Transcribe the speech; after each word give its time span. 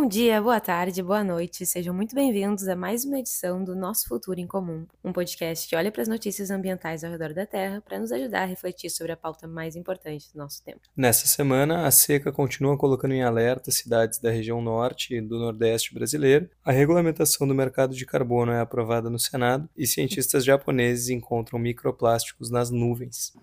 Bom 0.00 0.08
dia, 0.08 0.40
boa 0.40 0.58
tarde, 0.58 1.02
boa 1.02 1.22
noite, 1.22 1.66
sejam 1.66 1.92
muito 1.92 2.14
bem-vindos 2.14 2.66
a 2.66 2.74
mais 2.74 3.04
uma 3.04 3.18
edição 3.18 3.62
do 3.62 3.76
Nosso 3.76 4.08
Futuro 4.08 4.40
em 4.40 4.46
Comum, 4.46 4.86
um 5.04 5.12
podcast 5.12 5.68
que 5.68 5.76
olha 5.76 5.92
para 5.92 6.00
as 6.00 6.08
notícias 6.08 6.50
ambientais 6.50 7.04
ao 7.04 7.10
redor 7.10 7.34
da 7.34 7.44
Terra 7.44 7.82
para 7.82 7.98
nos 7.98 8.10
ajudar 8.10 8.44
a 8.44 8.46
refletir 8.46 8.88
sobre 8.88 9.12
a 9.12 9.16
pauta 9.16 9.46
mais 9.46 9.76
importante 9.76 10.32
do 10.32 10.38
nosso 10.38 10.64
tempo. 10.64 10.80
Nessa 10.96 11.26
semana, 11.26 11.86
a 11.86 11.90
seca 11.90 12.32
continua 12.32 12.78
colocando 12.78 13.12
em 13.12 13.22
alerta 13.22 13.70
cidades 13.70 14.18
da 14.18 14.30
região 14.30 14.62
norte 14.62 15.14
e 15.14 15.20
do 15.20 15.38
nordeste 15.38 15.92
brasileiro. 15.92 16.48
A 16.64 16.72
regulamentação 16.72 17.46
do 17.46 17.54
mercado 17.54 17.94
de 17.94 18.06
carbono 18.06 18.52
é 18.52 18.60
aprovada 18.60 19.10
no 19.10 19.18
Senado 19.18 19.68
e 19.76 19.86
cientistas 19.86 20.46
japoneses 20.46 21.10
encontram 21.10 21.58
microplásticos 21.58 22.50
nas 22.50 22.70
nuvens. 22.70 23.34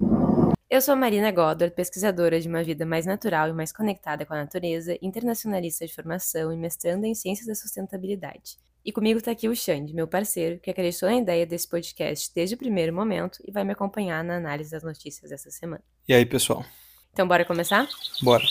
Eu 0.69 0.81
sou 0.81 0.97
Marina 0.97 1.31
Goddard, 1.31 1.73
pesquisadora 1.73 2.41
de 2.41 2.47
uma 2.49 2.61
vida 2.61 2.85
mais 2.85 3.05
natural 3.05 3.47
e 3.47 3.53
mais 3.53 3.71
conectada 3.71 4.25
com 4.25 4.33
a 4.33 4.37
natureza, 4.37 4.97
internacionalista 5.01 5.87
de 5.87 5.95
formação 5.95 6.51
e 6.51 6.57
mestranda 6.57 7.07
em 7.07 7.15
Ciências 7.15 7.47
da 7.47 7.55
Sustentabilidade. 7.55 8.57
E 8.83 8.91
comigo 8.91 9.17
está 9.17 9.31
aqui 9.31 9.47
o 9.47 9.55
Xande, 9.55 9.93
meu 9.93 10.09
parceiro, 10.09 10.59
que 10.59 10.69
acreditou 10.69 11.07
na 11.07 11.15
ideia 11.15 11.45
desse 11.45 11.69
podcast 11.69 12.29
desde 12.35 12.55
o 12.55 12.57
primeiro 12.57 12.93
momento 12.93 13.39
e 13.47 13.51
vai 13.51 13.63
me 13.63 13.71
acompanhar 13.71 14.21
na 14.25 14.35
análise 14.35 14.69
das 14.69 14.83
notícias 14.83 15.29
dessa 15.29 15.49
semana. 15.49 15.81
E 16.05 16.13
aí, 16.13 16.25
pessoal? 16.25 16.65
Então, 17.13 17.25
bora 17.25 17.45
começar? 17.45 17.87
Bora! 18.21 18.43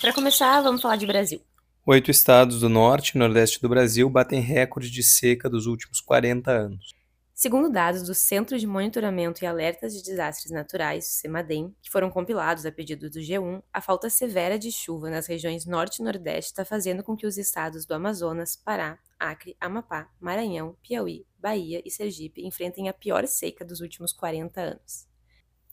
Para 0.00 0.12
começar, 0.12 0.60
vamos 0.60 0.80
falar 0.80 0.94
de 0.94 1.06
Brasil. 1.08 1.40
Oito 1.84 2.12
estados 2.12 2.60
do 2.60 2.68
norte 2.68 3.16
e 3.16 3.18
nordeste 3.18 3.60
do 3.60 3.68
Brasil 3.68 4.08
batem 4.08 4.40
recorde 4.40 4.88
de 4.88 5.02
seca 5.02 5.50
dos 5.50 5.66
últimos 5.66 6.00
40 6.00 6.48
anos. 6.52 6.99
Segundo 7.42 7.70
dados 7.70 8.02
do 8.02 8.14
Centro 8.14 8.58
de 8.58 8.66
Monitoramento 8.66 9.42
e 9.42 9.46
Alertas 9.46 9.94
de 9.94 10.02
Desastres 10.02 10.52
Naturais, 10.52 11.06
CEMADEM, 11.06 11.74
que 11.80 11.88
foram 11.88 12.10
compilados 12.10 12.66
a 12.66 12.70
pedido 12.70 13.08
do 13.08 13.18
G1, 13.18 13.62
a 13.72 13.80
falta 13.80 14.10
severa 14.10 14.58
de 14.58 14.70
chuva 14.70 15.08
nas 15.08 15.26
regiões 15.26 15.64
norte 15.64 16.00
e 16.00 16.04
nordeste 16.04 16.50
está 16.50 16.66
fazendo 16.66 17.02
com 17.02 17.16
que 17.16 17.26
os 17.26 17.38
estados 17.38 17.86
do 17.86 17.94
Amazonas, 17.94 18.56
Pará, 18.56 18.98
Acre, 19.18 19.56
Amapá, 19.58 20.10
Maranhão, 20.20 20.76
Piauí, 20.82 21.24
Bahia 21.38 21.80
e 21.82 21.90
Sergipe 21.90 22.46
enfrentem 22.46 22.90
a 22.90 22.92
pior 22.92 23.26
seca 23.26 23.64
dos 23.64 23.80
últimos 23.80 24.12
40 24.12 24.60
anos. 24.60 25.08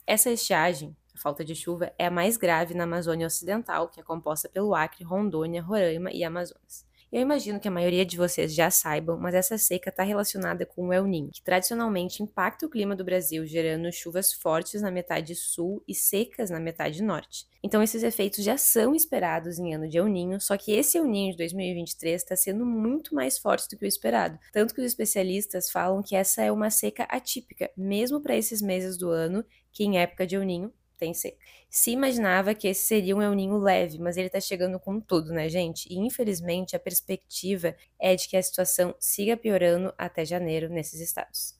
Essa 0.06 0.32
estiagem, 0.32 0.96
a 1.14 1.20
falta 1.20 1.44
de 1.44 1.54
chuva, 1.54 1.92
é 2.00 2.06
a 2.06 2.10
mais 2.10 2.38
grave 2.38 2.74
na 2.76 2.86
Amazônia 2.86 3.28
Ocidental, 3.28 3.90
que 3.90 4.00
é 4.00 4.04
composta 4.04 4.48
pelo 4.48 4.74
Acre, 4.74 5.04
Rondônia, 5.04 5.62
Roraima 5.62 6.14
e 6.14 6.24
Amazonas. 6.24 6.88
Eu 7.10 7.22
imagino 7.22 7.58
que 7.58 7.70
a 7.70 7.72
maioria 7.72 8.06
de 8.06 8.18
vocês 8.18 8.54
já 8.54 8.70
saibam, 8.70 9.18
mas 9.18 9.34
essa 9.34 9.58
seca 9.58 9.90
está 9.90 10.04
relacionada 10.04 10.66
com 10.66 10.88
o 10.88 10.94
El 10.94 11.06
Niño, 11.06 11.32
que 11.32 11.42
tradicionalmente 11.42 12.22
impacta 12.22 12.66
o 12.66 12.70
clima 12.70 12.98
do 12.98 13.06
Brasil, 13.06 13.46
gerando 13.46 13.90
chuvas 13.94 14.34
fortes 14.34 14.82
na 14.82 14.92
metade 14.92 15.34
sul 15.34 15.82
e 15.88 15.96
secas 15.96 16.50
na 16.50 16.60
metade 16.60 17.02
norte. 17.02 17.48
Então 17.64 17.82
esses 17.82 18.04
efeitos 18.04 18.44
já 18.44 18.58
são 18.58 18.94
esperados 18.94 19.58
em 19.58 19.74
ano 19.74 19.88
de 19.88 19.98
El 19.98 20.08
Niño, 20.08 20.42
só 20.42 20.58
que 20.58 20.74
esse 20.74 20.98
El 20.98 21.06
Niño 21.06 21.32
de 21.32 21.38
2023 21.38 22.22
está 22.22 22.36
sendo 22.36 22.66
muito 22.66 23.16
mais 23.16 23.38
forte 23.38 23.70
do 23.70 23.78
que 23.78 23.86
o 23.86 23.88
esperado. 23.88 24.38
Tanto 24.52 24.76
que 24.76 24.82
os 24.82 24.88
especialistas 24.88 25.72
falam 25.72 26.04
que 26.04 26.14
essa 26.14 26.44
é 26.44 26.52
uma 26.52 26.70
seca 26.70 27.04
atípica, 27.04 27.72
mesmo 27.78 28.22
para 28.22 28.36
esses 28.36 28.62
meses 28.62 28.98
do 28.98 29.10
ano, 29.12 29.46
que 29.72 29.86
em 29.86 29.98
época 29.98 30.28
de 30.28 30.36
El 30.36 30.44
Niño 30.44 30.74
tem 30.98 31.14
seca. 31.14 31.38
Se 31.70 31.92
imaginava 31.92 32.54
que 32.54 32.68
esse 32.68 32.86
seria 32.86 33.16
um 33.16 33.22
El 33.22 33.34
Ninho 33.34 33.58
leve, 33.58 34.00
mas 34.00 34.18
ele 34.18 34.30
tá 34.30 34.40
chegando 34.40 34.80
com 34.80 35.00
tudo, 35.00 35.32
né, 35.32 35.48
gente? 35.50 35.88
E 35.92 35.98
infelizmente 35.98 36.76
a 36.76 36.80
perspectiva 36.80 37.76
é 38.00 38.16
de 38.16 38.28
que 38.28 38.38
a 38.38 38.42
situação 38.42 38.96
siga 39.00 39.38
piorando 39.38 39.94
até 39.98 40.26
janeiro 40.26 40.70
nesses 40.70 41.00
estados. 41.00 41.58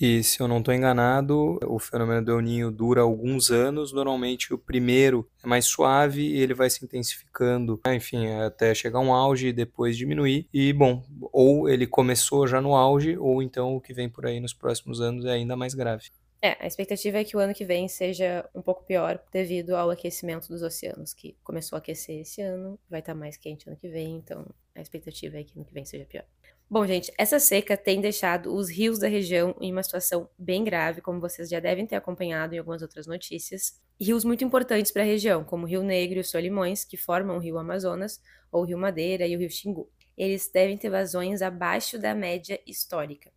E 0.00 0.20
se 0.24 0.40
eu 0.40 0.48
não 0.48 0.58
estou 0.58 0.74
enganado, 0.74 1.60
o 1.64 1.78
fenômeno 1.78 2.24
do 2.24 2.32
El 2.32 2.40
Ninho 2.40 2.70
dura 2.72 3.02
alguns 3.02 3.52
anos. 3.52 3.92
Normalmente 3.92 4.52
o 4.52 4.58
primeiro 4.58 5.28
é 5.44 5.46
mais 5.46 5.66
suave 5.66 6.22
e 6.22 6.40
ele 6.40 6.54
vai 6.54 6.68
se 6.68 6.84
intensificando, 6.84 7.80
né? 7.86 7.94
enfim, 7.94 8.26
até 8.26 8.74
chegar 8.74 8.98
um 8.98 9.14
auge 9.14 9.48
e 9.48 9.52
depois 9.52 9.96
diminuir. 9.96 10.48
E 10.52 10.72
bom, 10.72 11.04
ou 11.32 11.68
ele 11.68 11.86
começou 11.86 12.48
já 12.48 12.60
no 12.60 12.74
auge, 12.74 13.16
ou 13.16 13.40
então 13.42 13.76
o 13.76 13.80
que 13.80 13.94
vem 13.94 14.08
por 14.08 14.26
aí 14.26 14.40
nos 14.40 14.52
próximos 14.52 15.00
anos 15.00 15.24
é 15.24 15.30
ainda 15.30 15.54
mais 15.56 15.72
grave. 15.72 16.10
É, 16.44 16.56
a 16.58 16.66
expectativa 16.66 17.18
é 17.18 17.24
que 17.24 17.36
o 17.36 17.40
ano 17.40 17.54
que 17.54 17.64
vem 17.64 17.86
seja 17.86 18.44
um 18.52 18.60
pouco 18.60 18.84
pior 18.84 19.22
devido 19.30 19.76
ao 19.76 19.90
aquecimento 19.90 20.48
dos 20.48 20.60
oceanos, 20.60 21.14
que 21.14 21.36
começou 21.44 21.76
a 21.76 21.78
aquecer 21.78 22.18
esse 22.18 22.42
ano, 22.42 22.76
vai 22.90 22.98
estar 22.98 23.12
tá 23.12 23.18
mais 23.18 23.36
quente 23.36 23.68
ano 23.68 23.78
que 23.78 23.88
vem, 23.88 24.16
então 24.16 24.44
a 24.74 24.80
expectativa 24.80 25.38
é 25.38 25.44
que 25.44 25.56
ano 25.56 25.64
que 25.64 25.72
vem 25.72 25.84
seja 25.84 26.04
pior. 26.04 26.24
Bom, 26.68 26.84
gente, 26.84 27.12
essa 27.16 27.38
seca 27.38 27.76
tem 27.76 28.00
deixado 28.00 28.52
os 28.52 28.68
rios 28.68 28.98
da 28.98 29.06
região 29.06 29.54
em 29.60 29.70
uma 29.70 29.84
situação 29.84 30.28
bem 30.36 30.64
grave, 30.64 31.00
como 31.00 31.20
vocês 31.20 31.48
já 31.48 31.60
devem 31.60 31.86
ter 31.86 31.94
acompanhado 31.94 32.56
em 32.56 32.58
algumas 32.58 32.82
outras 32.82 33.06
notícias. 33.06 33.80
Rios 34.00 34.24
muito 34.24 34.42
importantes 34.42 34.90
para 34.90 35.02
a 35.02 35.06
região, 35.06 35.44
como 35.44 35.64
o 35.64 35.68
Rio 35.68 35.84
Negro 35.84 36.16
e 36.16 36.22
o 36.22 36.24
Solimões, 36.24 36.82
que 36.84 36.96
formam 36.96 37.36
o 37.36 37.40
Rio 37.40 37.56
Amazonas, 37.56 38.20
ou 38.50 38.62
o 38.62 38.64
Rio 38.64 38.78
Madeira 38.78 39.28
e 39.28 39.36
o 39.36 39.38
Rio 39.38 39.50
Xingu. 39.50 39.88
Eles 40.16 40.50
devem 40.50 40.76
ter 40.76 40.90
vazões 40.90 41.40
abaixo 41.40 42.00
da 42.00 42.16
média 42.16 42.58
histórica. 42.66 43.30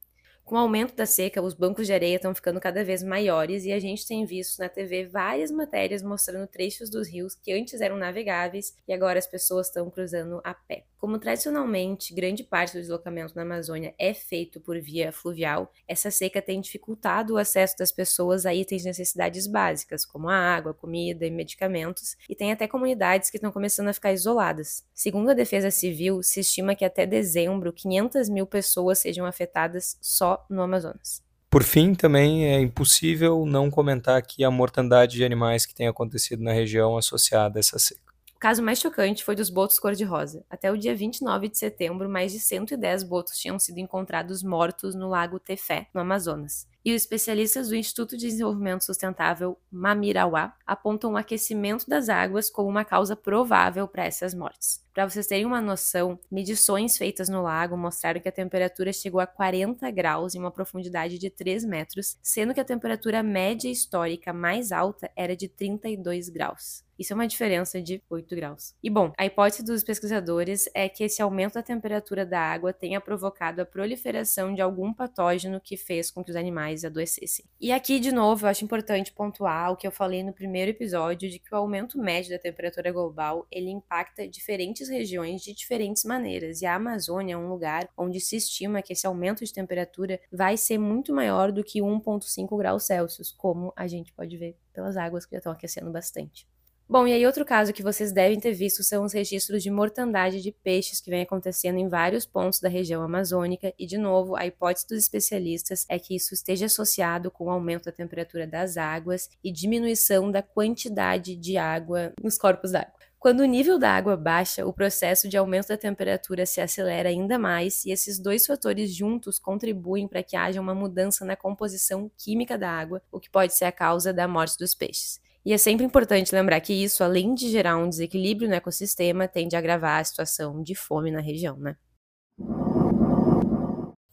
Com 0.45 0.53
o 0.53 0.59
aumento 0.59 0.95
da 0.95 1.07
seca, 1.07 1.41
os 1.41 1.55
bancos 1.55 1.87
de 1.87 1.93
areia 1.93 2.17
estão 2.17 2.35
ficando 2.35 2.61
cada 2.61 2.83
vez 2.83 3.01
maiores 3.01 3.65
e 3.65 3.73
a 3.73 3.79
gente 3.79 4.05
tem 4.05 4.23
visto 4.27 4.59
na 4.59 4.69
TV 4.69 5.07
várias 5.07 5.49
matérias 5.49 6.03
mostrando 6.03 6.45
trechos 6.45 6.87
dos 6.87 7.07
rios 7.07 7.33
que 7.33 7.51
antes 7.51 7.81
eram 7.81 7.97
navegáveis 7.97 8.77
e 8.87 8.93
agora 8.93 9.17
as 9.17 9.25
pessoas 9.25 9.67
estão 9.67 9.89
cruzando 9.89 10.39
a 10.43 10.53
pé. 10.53 10.85
Como 11.05 11.19
tradicionalmente 11.19 12.15
grande 12.15 12.43
parte 12.43 12.73
do 12.73 12.79
deslocamento 12.79 13.35
na 13.35 13.43
Amazônia 13.43 13.93
é 13.95 14.11
feito 14.11 14.59
por 14.59 14.81
via 14.81 15.11
fluvial, 15.11 15.71
essa 15.87 16.09
seca 16.09 16.41
tem 16.41 16.59
dificultado 16.59 17.35
o 17.35 17.37
acesso 17.37 17.77
das 17.77 17.91
pessoas 17.91 18.43
a 18.43 18.55
itens 18.55 18.81
de 18.81 18.87
necessidades 18.87 19.45
básicas, 19.45 20.03
como 20.03 20.27
a 20.29 20.35
água, 20.35 20.73
comida 20.73 21.23
e 21.23 21.29
medicamentos, 21.29 22.17
e 22.27 22.33
tem 22.33 22.51
até 22.51 22.67
comunidades 22.67 23.29
que 23.29 23.37
estão 23.37 23.51
começando 23.51 23.89
a 23.89 23.93
ficar 23.93 24.13
isoladas. 24.13 24.83
Segundo 24.95 25.29
a 25.29 25.35
Defesa 25.35 25.69
Civil, 25.69 26.23
se 26.23 26.39
estima 26.39 26.73
que 26.73 26.83
até 26.83 27.05
dezembro 27.05 27.71
500 27.71 28.27
mil 28.27 28.47
pessoas 28.47 28.97
sejam 28.97 29.27
afetadas 29.27 29.99
só 30.01 30.43
no 30.49 30.63
Amazonas. 30.63 31.23
Por 31.51 31.61
fim, 31.61 31.93
também 31.93 32.47
é 32.47 32.59
impossível 32.59 33.45
não 33.45 33.69
comentar 33.69 34.17
aqui 34.17 34.43
a 34.43 34.49
mortandade 34.49 35.17
de 35.17 35.23
animais 35.23 35.67
que 35.67 35.75
tem 35.75 35.87
acontecido 35.87 36.41
na 36.41 36.51
região 36.51 36.97
associada 36.97 37.59
a 37.59 37.61
essa 37.61 37.77
seca. 37.77 38.04
O 38.35 38.39
caso 38.39 38.61
mais 38.61 38.79
chocante 38.79 39.23
foi 39.23 39.35
dos 39.35 39.49
botos 39.49 39.79
cor-de-rosa. 39.79 40.45
Até 40.49 40.71
o 40.71 40.77
dia 40.77 40.95
29 40.95 41.47
de 41.49 41.57
setembro, 41.57 42.09
mais 42.09 42.31
de 42.33 42.39
110 42.39 43.03
botos 43.03 43.37
tinham 43.37 43.57
sido 43.57 43.79
encontrados 43.79 44.43
mortos 44.43 44.93
no 44.93 45.07
lago 45.07 45.39
Tefé, 45.39 45.87
no 45.93 46.01
Amazonas. 46.01 46.67
E 46.85 46.93
os 46.93 47.01
especialistas 47.01 47.69
do 47.69 47.75
Instituto 47.75 48.15
de 48.15 48.27
Desenvolvimento 48.27 48.85
Sustentável 48.85 49.57
Mamirauá 49.71 50.55
apontam 50.67 51.13
o 51.13 51.17
aquecimento 51.17 51.89
das 51.89 52.09
águas 52.09 52.47
como 52.47 52.69
uma 52.69 52.85
causa 52.85 53.15
provável 53.15 53.87
para 53.87 54.05
essas 54.05 54.35
mortes. 54.35 54.85
Para 54.93 55.09
vocês 55.09 55.25
terem 55.25 55.45
uma 55.45 55.59
noção, 55.59 56.17
medições 56.31 56.95
feitas 56.95 57.27
no 57.27 57.41
lago 57.41 57.75
mostraram 57.75 58.21
que 58.21 58.29
a 58.29 58.31
temperatura 58.31 58.93
chegou 58.93 59.19
a 59.19 59.25
40 59.27 59.89
graus 59.89 60.35
em 60.35 60.39
uma 60.39 60.51
profundidade 60.51 61.17
de 61.17 61.29
3 61.29 61.65
metros, 61.65 62.17
sendo 62.21 62.53
que 62.53 62.61
a 62.61 62.65
temperatura 62.65 63.23
média 63.23 63.67
histórica 63.67 64.31
mais 64.31 64.71
alta 64.71 65.11
era 65.15 65.35
de 65.35 65.49
32 65.49 66.29
graus. 66.29 66.85
Isso 66.97 67.11
é 67.11 67.15
uma 67.15 67.27
diferença 67.27 67.81
de 67.81 68.01
8 68.09 68.35
graus. 68.35 68.73
E 68.81 68.89
bom, 68.89 69.11
a 69.17 69.25
hipótese 69.25 69.65
dos 69.65 69.83
pesquisadores 69.83 70.69
é 70.73 70.87
que 70.87 71.03
esse 71.03 71.21
aumento 71.21 71.55
da 71.55 71.63
temperatura 71.63 72.25
da 72.25 72.39
água 72.39 72.71
tenha 72.71 73.01
provocado 73.01 73.61
a 73.61 73.65
proliferação 73.65 74.53
de 74.53 74.61
algum 74.61 74.93
patógeno 74.93 75.59
que 75.59 75.75
fez 75.75 76.09
com 76.09 76.23
que 76.23 76.31
os 76.31 76.37
animais 76.37 76.74
adoecessem. 76.83 77.45
E 77.61 77.71
aqui, 77.71 77.99
de 77.99 78.11
novo, 78.11 78.45
eu 78.45 78.49
acho 78.49 78.65
importante 78.65 79.13
pontuar 79.13 79.71
o 79.71 79.77
que 79.77 79.87
eu 79.87 79.91
falei 79.91 80.23
no 80.23 80.33
primeiro 80.33 80.71
episódio 80.71 81.29
de 81.29 81.39
que 81.39 81.53
o 81.53 81.57
aumento 81.57 81.97
médio 81.97 82.31
da 82.31 82.39
temperatura 82.39 82.91
global 82.91 83.47
ele 83.51 83.69
impacta 83.69 84.27
diferentes 84.27 84.89
regiões 84.89 85.41
de 85.41 85.53
diferentes 85.53 86.03
maneiras, 86.03 86.61
e 86.61 86.65
a 86.65 86.75
Amazônia 86.75 87.35
é 87.35 87.37
um 87.37 87.47
lugar 87.47 87.87
onde 87.95 88.19
se 88.19 88.35
estima 88.35 88.81
que 88.81 88.93
esse 88.93 89.05
aumento 89.07 89.45
de 89.45 89.53
temperatura 89.53 90.19
vai 90.31 90.57
ser 90.57 90.77
muito 90.77 91.13
maior 91.13 91.51
do 91.51 91.63
que 91.63 91.79
1,5 91.79 92.57
graus 92.57 92.83
Celsius, 92.85 93.31
como 93.31 93.71
a 93.75 93.87
gente 93.87 94.11
pode 94.11 94.35
ver 94.37 94.57
pelas 94.73 94.97
águas 94.97 95.25
que 95.25 95.33
já 95.33 95.37
estão 95.37 95.51
aquecendo 95.53 95.91
bastante. 95.91 96.47
Bom, 96.87 97.07
e 97.07 97.13
aí 97.13 97.25
outro 97.25 97.43
caso 97.43 97.73
que 97.73 97.81
vocês 97.81 98.11
devem 98.11 98.39
ter 98.39 98.53
visto 98.53 98.83
são 98.83 99.03
os 99.03 99.11
registros 99.11 99.63
de 99.63 99.71
mortandade 99.71 100.39
de 100.39 100.51
peixes 100.51 101.01
que 101.01 101.09
vem 101.09 101.23
acontecendo 101.23 101.79
em 101.79 101.89
vários 101.89 102.27
pontos 102.27 102.59
da 102.59 102.69
região 102.69 103.01
amazônica, 103.01 103.73
e 103.79 103.87
de 103.87 103.97
novo, 103.97 104.35
a 104.35 104.45
hipótese 104.45 104.87
dos 104.87 104.99
especialistas 104.99 105.83
é 105.89 105.97
que 105.97 106.15
isso 106.15 106.35
esteja 106.35 106.67
associado 106.67 107.31
com 107.31 107.45
o 107.45 107.49
aumento 107.49 107.85
da 107.85 107.91
temperatura 107.91 108.45
das 108.45 108.77
águas 108.77 109.27
e 109.43 109.51
diminuição 109.51 110.29
da 110.29 110.43
quantidade 110.43 111.35
de 111.35 111.57
água 111.57 112.13
nos 112.21 112.37
corpos 112.37 112.71
d'água. 112.71 112.93
Quando 113.17 113.39
o 113.39 113.45
nível 113.45 113.79
da 113.79 113.89
água 113.89 114.15
baixa, 114.15 114.63
o 114.63 114.71
processo 114.71 115.27
de 115.27 115.35
aumento 115.35 115.69
da 115.69 115.77
temperatura 115.77 116.45
se 116.45 116.61
acelera 116.61 117.09
ainda 117.09 117.39
mais, 117.39 117.83
e 117.83 117.89
esses 117.89 118.19
dois 118.19 118.45
fatores 118.45 118.93
juntos 118.95 119.39
contribuem 119.39 120.07
para 120.07 120.21
que 120.21 120.35
haja 120.35 120.61
uma 120.61 120.75
mudança 120.75 121.25
na 121.25 121.35
composição 121.35 122.11
química 122.15 122.59
da 122.59 122.69
água, 122.69 123.01
o 123.11 123.19
que 123.19 123.31
pode 123.31 123.55
ser 123.55 123.65
a 123.65 123.71
causa 123.71 124.13
da 124.13 124.27
morte 124.27 124.55
dos 124.59 124.75
peixes. 124.75 125.24
E 125.45 125.53
é 125.53 125.57
sempre 125.59 125.85
importante 125.85 126.33
lembrar 126.33 126.59
que 126.59 126.73
isso, 126.73 127.03
além 127.03 127.35
de 127.35 127.51
gerar 127.51 127.77
um 127.77 127.87
desequilíbrio 127.87 128.49
no 128.49 128.55
ecossistema, 128.55 129.27
tende 129.27 129.55
a 129.55 129.59
agravar 129.59 130.01
a 130.01 130.03
situação 130.03 130.63
de 130.63 130.73
fome 130.73 131.11
na 131.11 131.21
região, 131.21 131.55
né? 131.55 131.75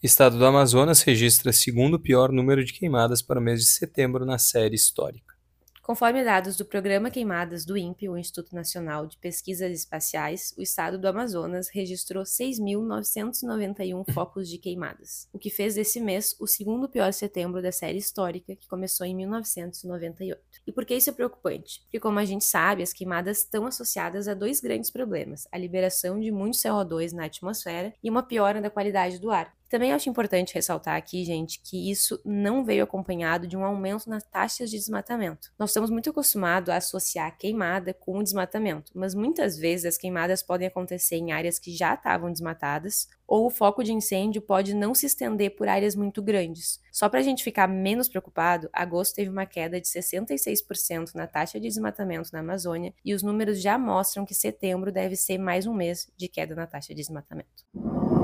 Estado 0.03 0.37
do 0.37 0.45
Amazonas 0.45 1.01
registra 1.01 1.51
segundo 1.51 1.99
pior 1.99 2.31
número 2.31 2.63
de 2.63 2.75
queimadas 2.75 3.23
para 3.23 3.41
o 3.41 3.43
mês 3.43 3.61
de 3.61 3.67
setembro 3.67 4.27
na 4.27 4.37
série 4.37 4.75
histórica. 4.75 5.32
Conforme 5.83 6.23
dados 6.23 6.57
do 6.57 6.65
Programa 6.65 7.11
Queimadas 7.11 7.65
do 7.65 7.77
INPE, 7.77 8.09
o 8.09 8.17
Instituto 8.17 8.55
Nacional 8.55 9.05
de 9.05 9.19
Pesquisas 9.19 9.73
Espaciais, 9.73 10.55
o 10.57 10.63
estado 10.63 10.97
do 10.97 11.09
Amazonas 11.09 11.69
registrou 11.69 12.23
6.991 12.23 14.05
focos 14.15 14.49
de 14.49 14.59
queimadas, 14.59 15.29
o 15.33 15.41
que 15.41 15.51
fez 15.51 15.75
desse 15.75 16.01
mês 16.01 16.37
o 16.39 16.47
segundo 16.47 16.89
pior 16.89 17.13
setembro 17.13 17.61
da 17.61 17.73
série 17.73 17.99
histórica, 17.99 18.55
que 18.55 18.69
começou 18.69 19.05
em 19.05 19.17
1998. 19.17 20.41
E 20.65 20.71
por 20.71 20.85
que 20.85 20.95
isso 20.95 21.11
é 21.11 21.13
preocupante? 21.13 21.81
Porque, 21.83 21.99
como 21.99 22.21
a 22.21 22.25
gente 22.25 22.45
sabe, 22.45 22.85
as 22.85 22.93
queimadas 22.93 23.39
estão 23.39 23.67
associadas 23.67 24.29
a 24.29 24.35
dois 24.35 24.61
grandes 24.61 24.89
problemas: 24.89 25.49
a 25.51 25.59
liberação 25.59 26.21
de 26.21 26.31
muito 26.31 26.59
CO2 26.59 27.11
na 27.11 27.25
atmosfera 27.25 27.93
e 28.01 28.09
uma 28.09 28.23
piora 28.23 28.63
da 28.63 28.71
qualidade 28.71 29.19
do 29.19 29.33
ar. 29.33 29.53
Também 29.73 29.91
acho 29.91 30.11
importante 30.11 30.53
ressaltar 30.53 30.97
aqui, 30.97 31.25
gente, 31.25 31.59
que 31.59 31.91
isso 31.91 32.21
não 32.27 32.63
veio 32.63 32.85
acompanhado 32.85 33.47
de 33.47 33.57
um 33.57 33.65
aumento 33.65 34.07
nas 34.07 34.23
taxas 34.23 34.71
de 34.71 34.77
desmatamento. 34.77 35.51
Nós 35.59 35.71
estamos 35.71 35.89
muito 35.89 36.11
acostumados 36.11 36.69
a 36.69 36.77
associar 36.77 37.29
a 37.29 37.31
queimada 37.31 37.95
com 37.95 38.19
o 38.19 38.23
desmatamento, 38.23 38.93
mas 38.95 39.15
muitas 39.15 39.57
vezes 39.57 39.87
as 39.87 39.97
queimadas 39.97 40.43
podem 40.43 40.69
acontecer 40.69 41.17
em 41.17 41.33
áreas 41.33 41.59
que 41.59 41.75
já 41.75 41.95
estavam 41.95 42.31
desmatadas 42.31 43.09
ou 43.27 43.47
o 43.47 43.51
foco 43.51 43.83
de 43.83 43.95
incêndio 43.95 44.43
pode 44.43 44.75
não 44.75 44.95
se 44.95 45.07
estender 45.07 45.57
por 45.57 45.67
áreas 45.67 45.97
muito 45.97 46.21
grandes. 46.21 46.79
Só 46.93 47.09
para 47.09 47.21
a 47.21 47.23
gente 47.23 47.43
ficar 47.43 47.67
menos 47.67 48.11
preocupado, 48.11 48.69
agosto 48.75 49.15
teve 49.15 49.31
uma 49.31 49.47
queda 49.47 49.81
de 49.81 49.89
66% 49.89 51.15
na 51.15 51.27
taxa 51.27 51.59
de 51.59 51.67
desmatamento 51.67 52.29
na 52.31 52.41
Amazônia 52.41 52.93
e 53.03 53.15
os 53.15 53.23
números 53.23 53.59
já 53.63 53.79
mostram 53.79 54.27
que 54.27 54.35
setembro 54.35 54.93
deve 54.93 55.17
ser 55.17 55.39
mais 55.39 55.67
um 55.67 55.73
mês 55.73 56.13
de 56.15 56.29
queda 56.29 56.55
na 56.55 56.67
taxa 56.67 56.89
de 56.89 56.97
desmatamento. 56.97 58.22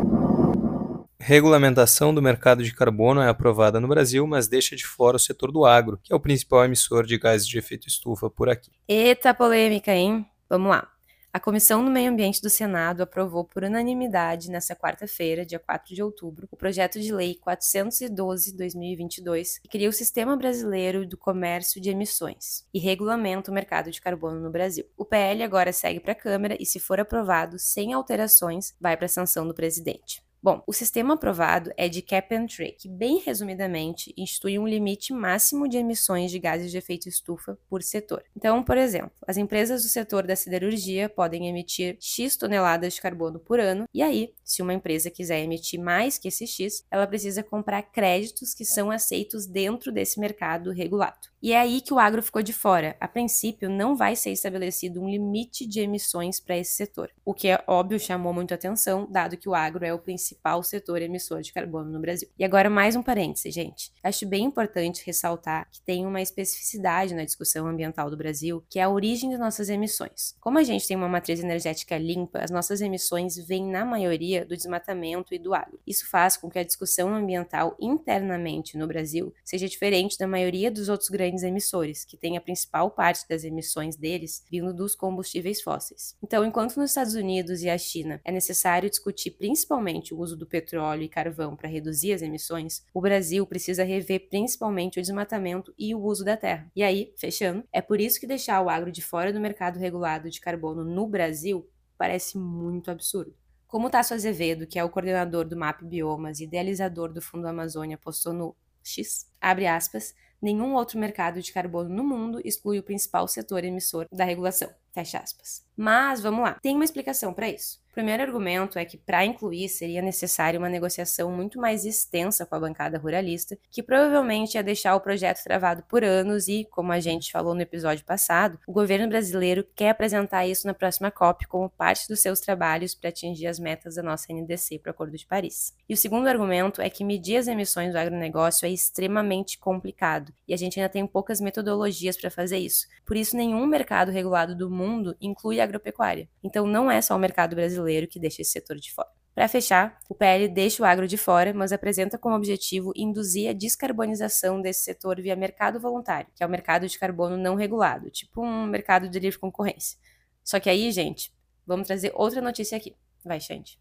Regulamentação 1.29 2.15
do 2.15 2.23
mercado 2.23 2.65
de 2.65 2.75
carbono 2.75 3.21
é 3.21 3.29
aprovada 3.29 3.79
no 3.79 3.87
Brasil, 3.87 4.27
mas 4.27 4.49
deixa 4.49 4.75
de 4.75 4.87
fora 4.87 5.19
o 5.19 5.21
setor 5.21 5.53
do 5.53 5.67
agro, 5.67 6.01
que 6.03 6.11
é 6.11 6.17
o 6.17 6.21
principal 6.21 6.65
emissor 6.65 7.05
de 7.05 7.19
gases 7.19 7.47
de 7.47 7.59
efeito 7.59 7.87
estufa 7.87 8.31
por 8.31 8.49
aqui. 8.49 8.71
Eita 8.89 9.35
polêmica, 9.35 9.95
hein? 9.95 10.25
Vamos 10.49 10.71
lá. 10.71 10.91
A 11.31 11.39
Comissão 11.39 11.85
do 11.85 11.91
Meio 11.91 12.11
Ambiente 12.11 12.41
do 12.41 12.49
Senado 12.49 13.03
aprovou 13.03 13.45
por 13.45 13.63
unanimidade 13.63 14.51
nesta 14.51 14.75
quarta-feira, 14.75 15.45
dia 15.45 15.59
4 15.59 15.95
de 15.95 16.03
outubro, 16.03 16.49
o 16.51 16.57
projeto 16.57 16.99
de 16.99 17.13
lei 17.13 17.39
412/2022, 17.47 19.59
que 19.61 19.69
cria 19.69 19.91
o 19.91 19.93
Sistema 19.93 20.35
Brasileiro 20.35 21.07
do 21.07 21.19
Comércio 21.19 21.79
de 21.79 21.91
Emissões 21.91 22.65
e 22.73 22.79
regulamenta 22.79 23.51
o 23.51 23.55
mercado 23.55 23.91
de 23.91 24.01
carbono 24.01 24.41
no 24.41 24.51
Brasil. 24.51 24.87
O 24.97 25.05
PL 25.05 25.43
agora 25.43 25.75
segue 25.75 26.01
para 26.01 26.13
a 26.13 26.15
Câmara 26.15 26.57
e, 26.59 26.65
se 26.65 26.81
for 26.81 26.99
aprovado 26.99 27.59
sem 27.59 27.93
alterações, 27.93 28.75
vai 28.81 28.97
para 28.97 29.05
a 29.05 29.11
sanção 29.11 29.47
do 29.47 29.53
presidente. 29.53 30.27
Bom, 30.41 30.63
o 30.69 30.73
sistema 30.73 31.15
aprovado 31.15 31.73
é 31.77 31.89
de 31.89 32.01
Cap 32.01 32.33
and 32.33 32.47
Trade, 32.47 32.77
que 32.79 32.89
bem 32.89 33.19
resumidamente 33.19 34.15
institui 34.17 34.57
um 34.57 34.69
limite 34.69 35.13
máximo 35.13 35.69
de 35.69 35.79
emissões 35.79 36.31
de 36.31 36.39
gases 36.39 36.71
de 36.71 36.79
efeito 36.79 37.09
estufa 37.09 37.59
por 37.69 37.83
setor. 37.83 38.23
Então, 38.37 38.63
por 38.63 38.79
exemplo, 38.79 39.11
as 39.27 39.37
empresas 39.37 39.83
do 39.83 39.89
setor 39.89 40.25
da 40.25 40.37
siderurgia 40.37 41.09
podem 41.09 41.49
emitir 41.49 41.97
X 41.99 42.37
toneladas 42.37 42.95
de 42.95 43.01
carbono 43.01 43.41
por 43.41 43.59
ano, 43.59 43.85
e 43.93 44.01
aí, 44.01 44.33
se 44.45 44.63
uma 44.63 44.73
empresa 44.73 45.11
quiser 45.11 45.43
emitir 45.43 45.81
mais 45.81 46.19
que 46.19 46.29
esse 46.29 46.47
X, 46.47 46.85
ela 46.89 47.07
precisa 47.07 47.43
comprar 47.43 47.83
créditos 47.83 48.55
que 48.55 48.65
são 48.65 48.93
aceitos 48.93 49.45
dentro 49.45 49.91
desse 49.91 50.21
mercado 50.21 50.71
regulado. 50.71 51.19
E 51.41 51.53
é 51.53 51.59
aí 51.59 51.81
que 51.81 51.95
o 51.95 51.99
agro 51.99 52.21
ficou 52.21 52.43
de 52.43 52.53
fora. 52.53 52.97
A 53.01 53.07
princípio, 53.07 53.71
não 53.71 53.97
vai 53.97 54.17
ser 54.17 54.31
estabelecido 54.33 55.01
um 55.01 55.09
limite 55.09 55.67
de 55.67 55.81
emissões 55.81 56.41
para 56.41 56.57
esse 56.57 56.73
setor, 56.73 57.11
o 57.25 57.33
que 57.33 57.49
é 57.49 57.63
óbvio 57.67 58.01
chamou 58.01 58.33
muito 58.33 58.53
atenção, 58.53 59.07
dado 59.09 59.37
que 59.37 59.49
o 59.49 59.55
agro 59.55 59.85
é 59.85 59.95
o 59.95 59.99
principal 59.99 60.63
setor 60.63 61.01
emissor 61.01 61.41
de 61.41 61.53
carbono 61.53 61.91
no 61.93 62.01
Brasil. 62.01 62.29
E 62.37 62.45
agora 62.45 62.69
mais 62.69 62.97
um 62.97 63.03
parêntese, 63.03 63.51
gente. 63.53 63.93
Acho 64.03 64.27
bem 64.27 64.45
importante 64.45 65.05
ressaltar 65.07 65.69
que 65.71 65.81
tem 65.83 66.07
uma 66.07 66.21
especificidade 66.21 67.15
na 67.15 67.25
discussão 67.25 67.67
ambiental 67.69 68.11
do 68.11 68.17
Brasil, 68.17 68.65
que 68.69 68.81
é 68.81 68.83
a 68.83 68.91
origem 68.91 69.31
de 69.31 69.39
nossas 69.39 69.69
emissões. 69.69 70.35
Como 70.41 70.59
a 70.59 70.65
gente 70.65 70.89
tem 70.89 70.97
uma 70.97 71.09
matriz 71.09 71.39
energética 71.39 71.97
limpa, 71.97 72.41
as 72.41 72.51
nossas 72.51 72.81
emissões 72.81 73.37
vêm 73.37 73.65
na 73.65 73.85
maioria 73.85 74.45
do 74.45 74.57
desmatamento 74.57 75.33
e 75.33 75.39
do 75.39 75.55
agro. 75.55 75.79
Isso 75.87 76.09
faz 76.11 76.37
com 76.37 76.51
que 76.51 76.59
a 76.59 76.65
discussão 76.65 77.15
ambiental 77.15 77.77
internamente 77.81 78.77
no 78.77 78.89
Brasil 78.89 79.33
seja 79.45 79.69
diferente 79.69 80.19
da 80.19 80.27
maioria 80.27 80.71
dos 80.71 80.89
outros 80.89 81.09
grandes 81.09 81.28
grandes 81.29 81.45
emissores, 81.45 82.05
que 82.05 82.17
têm 82.17 82.37
a 82.37 82.41
principal 82.41 82.91
parte 82.91 83.27
das 83.29 83.45
emissões 83.45 83.97
deles 83.97 84.45
vindo 84.51 84.73
dos 84.73 84.95
combustíveis 84.95 85.63
fósseis. 85.63 86.17
Então, 86.23 86.45
enquanto 86.45 86.77
nos 86.77 86.91
Estados 86.91 87.15
Unidos 87.15 87.63
e 87.63 87.69
a 87.69 87.79
China 87.79 88.21
é 88.25 88.33
necessário 88.33 88.89
discutir 88.89 89.33
principalmente 89.33 90.15
o 90.15 90.19
uso 90.19 90.37
do 90.37 90.47
petróleo 90.47 91.03
e 91.03 91.09
carvão 91.09 91.55
para 91.55 91.69
reduzir 91.69 92.13
as 92.13 92.23
emissões, 92.23 92.83
o 92.93 93.01
Brasil 93.01 93.47
precisa 93.47 93.85
rever 93.85 94.29
principalmente 94.29 94.99
o 94.99 95.03
desmatamento 95.03 95.73
e 95.79 95.95
o 95.95 96.01
uso 96.01 96.25
da 96.25 96.37
terra. 96.37 96.71
E 96.75 96.83
aí, 96.83 97.13
fechando, 97.17 97.65
é 97.73 97.81
por 97.81 98.01
isso 98.01 98.19
que 98.19 98.27
deixar 98.27 98.61
o 98.63 98.71
agro 98.71 98.91
de 98.91 99.03
fora 99.03 99.33
do 99.33 99.41
mercado 99.41 99.79
regulado 99.79 100.31
de 100.31 100.41
carbono 100.41 100.85
no 100.85 101.07
Brasil 101.07 101.69
parece 101.97 102.39
muito 102.39 102.91
absurdo. 102.91 103.35
Como 103.67 103.91
Tasso 103.91 104.15
Azevedo, 104.15 104.67
que 104.67 104.79
é 104.79 104.85
o 104.85 104.89
coordenador 104.89 105.47
do 105.47 105.57
MAP 105.57 105.83
Biomas 105.83 106.41
e 106.41 106.45
idealizador 106.45 107.13
do 107.13 107.21
Fundo 107.21 107.47
Amazônia, 107.47 107.99
postou 107.99 108.33
no 108.33 108.57
X, 108.83 109.27
abre 109.39 109.67
aspas, 109.67 110.15
nenhum 110.41 110.75
outro 110.75 110.99
mercado 110.99 111.41
de 111.41 111.53
carbono 111.53 111.89
no 111.89 112.05
mundo 112.05 112.41
exclui 112.45 112.79
o 112.79 112.83
principal 112.83 113.27
setor 113.29 113.65
emissor 113.65 114.07
da 114.13 114.25
regulação. 114.25 114.71
Fecha 114.93 115.19
aspas. 115.19 115.65
Mas 115.77 116.21
vamos 116.21 116.43
lá, 116.43 116.59
tem 116.61 116.75
uma 116.75 116.85
explicação 116.85 117.33
para 117.33 117.49
isso 117.49 117.81
primeiro 117.99 118.23
argumento 118.23 118.79
é 118.79 118.85
que, 118.85 118.97
para 118.97 119.25
incluir, 119.25 119.69
seria 119.69 120.01
necessária 120.01 120.57
uma 120.57 120.69
negociação 120.69 121.33
muito 121.33 121.59
mais 121.59 121.85
extensa 121.85 122.47
com 122.47 122.55
a 122.55 122.61
bancada 122.61 122.97
ruralista, 122.97 123.59
que 123.73 123.83
provavelmente 123.83 124.55
ia 124.55 124.63
deixar 124.63 124.95
o 124.95 125.01
projeto 125.01 125.43
travado 125.43 125.83
por 125.83 126.05
anos 126.05 126.47
e, 126.47 126.65
como 126.71 126.93
a 126.93 127.01
gente 127.01 127.33
falou 127.33 127.57
no 127.57 127.61
episódio 127.61 128.05
passado, 128.05 128.57
o 128.69 128.73
governo 128.73 129.09
brasileiro 129.09 129.67
quer 129.75 129.91
apresentar 129.91 130.47
isso 130.47 130.65
na 130.65 130.75
próxima 130.75 131.11
COP 131.11 131.49
como 131.49 131.69
parte 131.69 132.07
dos 132.07 132.21
seus 132.21 132.39
trabalhos 132.39 132.95
para 132.95 133.09
atingir 133.09 133.49
as 133.49 133.59
metas 133.59 133.97
da 133.97 134.03
nossa 134.03 134.33
NDC 134.33 134.79
para 134.79 134.91
o 134.91 134.93
Acordo 134.93 135.17
de 135.17 135.27
Paris. 135.27 135.75
E 135.89 135.95
o 135.95 135.97
segundo 135.97 136.29
argumento 136.29 136.81
é 136.81 136.89
que 136.89 137.03
medir 137.03 137.39
as 137.39 137.49
emissões 137.49 137.93
do 137.93 137.99
agronegócio 137.99 138.65
é 138.65 138.71
extremamente 138.71 139.59
complicado 139.59 140.28
e 140.47 140.55
a 140.55 140.57
gente 140.57 140.79
ainda 140.79 140.89
tem 140.89 141.07
poucas 141.07 141.41
metodologias 141.41 142.17
para 142.17 142.31
fazer 142.31 142.59
isso. 142.59 142.87
Por 143.07 143.17
isso, 143.17 143.37
nenhum 143.37 143.67
mercado 143.67 144.11
regulado 144.11 144.57
do 144.57 144.71
mundo 144.71 145.17
inclui 145.21 145.61
a 145.61 145.65
agropecuária. 145.65 146.29
Então, 146.43 146.67
não 146.67 146.91
é 146.91 147.01
só 147.01 147.15
o 147.17 147.19
mercado 147.19 147.55
brasileiro 147.55 148.07
que 148.07 148.21
deixa 148.21 148.43
esse 148.43 148.53
setor 148.53 148.77
de 148.77 148.93
fora. 148.93 149.09
Para 149.39 149.47
fechar, 149.47 149.97
o 150.09 150.17
PL 150.17 150.49
deixa 150.49 150.83
o 150.83 150.87
agro 150.87 151.07
de 151.07 151.17
fora, 151.17 151.55
mas 151.55 151.73
apresenta 151.73 152.19
como 152.19 152.35
objetivo 152.35 152.93
induzir 152.97 153.49
a 153.49 153.53
descarbonização 153.53 154.61
desse 154.61 154.83
setor 154.83 155.21
via 155.23 155.37
mercado 155.37 155.79
voluntário, 155.79 156.29
que 156.35 156.43
é 156.43 156.47
o 156.47 156.51
mercado 156.51 156.89
de 156.89 156.99
carbono 156.99 157.37
não 157.37 157.55
regulado, 157.55 158.11
tipo 158.11 158.45
um 158.45 158.67
mercado 158.67 159.09
de 159.09 159.17
livre 159.17 159.39
concorrência. 159.39 159.97
Só 160.43 160.59
que 160.59 160.69
aí, 160.69 160.91
gente, 160.91 161.33
vamos 161.65 161.87
trazer 161.87 162.11
outra 162.17 162.41
notícia 162.41 162.77
aqui. 162.77 162.97
Vai, 163.25 163.39
Xande. 163.39 163.79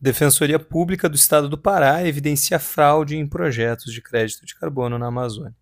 Defensoria 0.00 0.58
Pública 0.58 1.08
do 1.08 1.16
Estado 1.16 1.48
do 1.48 1.56
Pará 1.56 2.06
evidencia 2.06 2.58
fraude 2.58 3.16
em 3.16 3.26
projetos 3.26 3.92
de 3.92 4.02
crédito 4.02 4.44
de 4.44 4.54
carbono 4.54 4.98
na 4.98 5.06
Amazônia. 5.06 5.54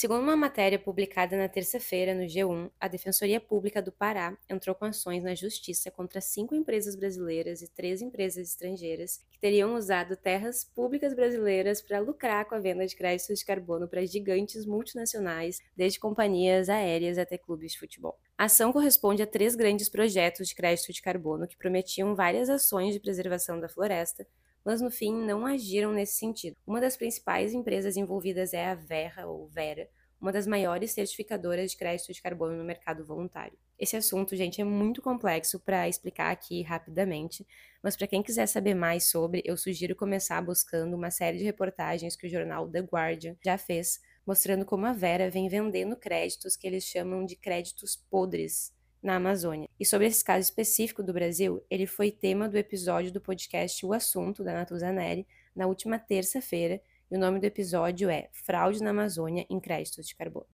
Segundo 0.00 0.22
uma 0.22 0.36
matéria 0.36 0.78
publicada 0.78 1.36
na 1.36 1.48
terça-feira 1.48 2.14
no 2.14 2.22
G1, 2.22 2.70
a 2.78 2.86
Defensoria 2.86 3.40
Pública 3.40 3.82
do 3.82 3.90
Pará 3.90 4.38
entrou 4.48 4.72
com 4.72 4.84
ações 4.84 5.24
na 5.24 5.34
justiça 5.34 5.90
contra 5.90 6.20
cinco 6.20 6.54
empresas 6.54 6.94
brasileiras 6.94 7.62
e 7.62 7.68
três 7.68 8.00
empresas 8.00 8.50
estrangeiras 8.50 9.20
que 9.28 9.40
teriam 9.40 9.74
usado 9.74 10.16
terras 10.16 10.62
públicas 10.62 11.14
brasileiras 11.14 11.82
para 11.82 11.98
lucrar 11.98 12.44
com 12.44 12.54
a 12.54 12.60
venda 12.60 12.86
de 12.86 12.94
créditos 12.94 13.40
de 13.40 13.44
carbono 13.44 13.88
para 13.88 14.06
gigantes 14.06 14.64
multinacionais, 14.64 15.58
desde 15.76 15.98
companhias 15.98 16.68
aéreas 16.68 17.18
até 17.18 17.36
clubes 17.36 17.72
de 17.72 17.80
futebol. 17.80 18.16
A 18.38 18.44
ação 18.44 18.72
corresponde 18.72 19.20
a 19.24 19.26
três 19.26 19.56
grandes 19.56 19.88
projetos 19.88 20.46
de 20.46 20.54
crédito 20.54 20.92
de 20.92 21.02
carbono 21.02 21.48
que 21.48 21.56
prometiam 21.56 22.14
várias 22.14 22.48
ações 22.48 22.94
de 22.94 23.00
preservação 23.00 23.58
da 23.58 23.68
floresta, 23.68 24.24
mas 24.64 24.80
no 24.80 24.90
fim 24.90 25.14
não 25.14 25.46
agiram 25.46 25.92
nesse 25.92 26.14
sentido. 26.14 26.56
Uma 26.66 26.80
das 26.80 26.96
principais 26.96 27.52
empresas 27.52 27.96
envolvidas 27.96 28.52
é 28.52 28.66
a 28.66 28.74
Verra 28.74 29.26
ou 29.26 29.48
Vera, 29.48 29.88
uma 30.20 30.32
das 30.32 30.46
maiores 30.46 30.92
certificadoras 30.92 31.70
de 31.70 31.76
crédito 31.76 32.12
de 32.12 32.20
carbono 32.20 32.56
no 32.56 32.64
mercado 32.64 33.04
voluntário. 33.04 33.58
Esse 33.78 33.96
assunto, 33.96 34.34
gente, 34.34 34.60
é 34.60 34.64
muito 34.64 35.00
complexo 35.00 35.60
para 35.60 35.88
explicar 35.88 36.32
aqui 36.32 36.62
rapidamente, 36.62 37.46
mas 37.82 37.96
para 37.96 38.08
quem 38.08 38.22
quiser 38.22 38.46
saber 38.46 38.74
mais 38.74 39.08
sobre, 39.08 39.40
eu 39.44 39.56
sugiro 39.56 39.94
começar 39.94 40.42
buscando 40.42 40.96
uma 40.96 41.10
série 41.10 41.38
de 41.38 41.44
reportagens 41.44 42.16
que 42.16 42.26
o 42.26 42.30
jornal 42.30 42.68
The 42.68 42.80
Guardian 42.80 43.36
já 43.44 43.56
fez, 43.56 44.00
mostrando 44.26 44.64
como 44.64 44.86
a 44.86 44.92
Vera 44.92 45.30
vem 45.30 45.48
vendendo 45.48 45.96
créditos 45.96 46.56
que 46.56 46.66
eles 46.66 46.84
chamam 46.84 47.24
de 47.24 47.36
créditos 47.36 47.96
podres 48.10 48.76
na 49.02 49.16
Amazônia. 49.16 49.68
E 49.78 49.84
sobre 49.84 50.06
esse 50.06 50.24
caso 50.24 50.40
específico 50.40 51.02
do 51.02 51.12
Brasil, 51.12 51.64
ele 51.70 51.86
foi 51.86 52.10
tema 52.10 52.48
do 52.48 52.56
episódio 52.56 53.12
do 53.12 53.20
podcast 53.20 53.84
O 53.84 53.92
Assunto, 53.92 54.44
da 54.44 54.52
Natuza 54.52 54.92
Neri, 54.92 55.26
na 55.54 55.66
última 55.66 55.98
terça-feira, 55.98 56.80
e 57.10 57.16
o 57.16 57.18
nome 57.18 57.40
do 57.40 57.44
episódio 57.44 58.10
é 58.10 58.28
Fraude 58.32 58.82
na 58.82 58.90
Amazônia 58.90 59.46
em 59.48 59.58
Créditos 59.58 60.06
de 60.06 60.14
Carbono. 60.14 60.46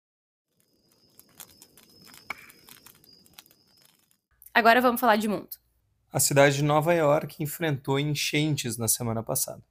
Agora 4.54 4.80
vamos 4.82 5.00
falar 5.00 5.16
de 5.16 5.28
mundo. 5.28 5.48
A 6.12 6.20
cidade 6.20 6.56
de 6.56 6.62
Nova 6.62 6.92
York 6.92 7.42
enfrentou 7.42 7.98
enchentes 7.98 8.76
na 8.76 8.86
semana 8.86 9.22
passada. 9.22 9.62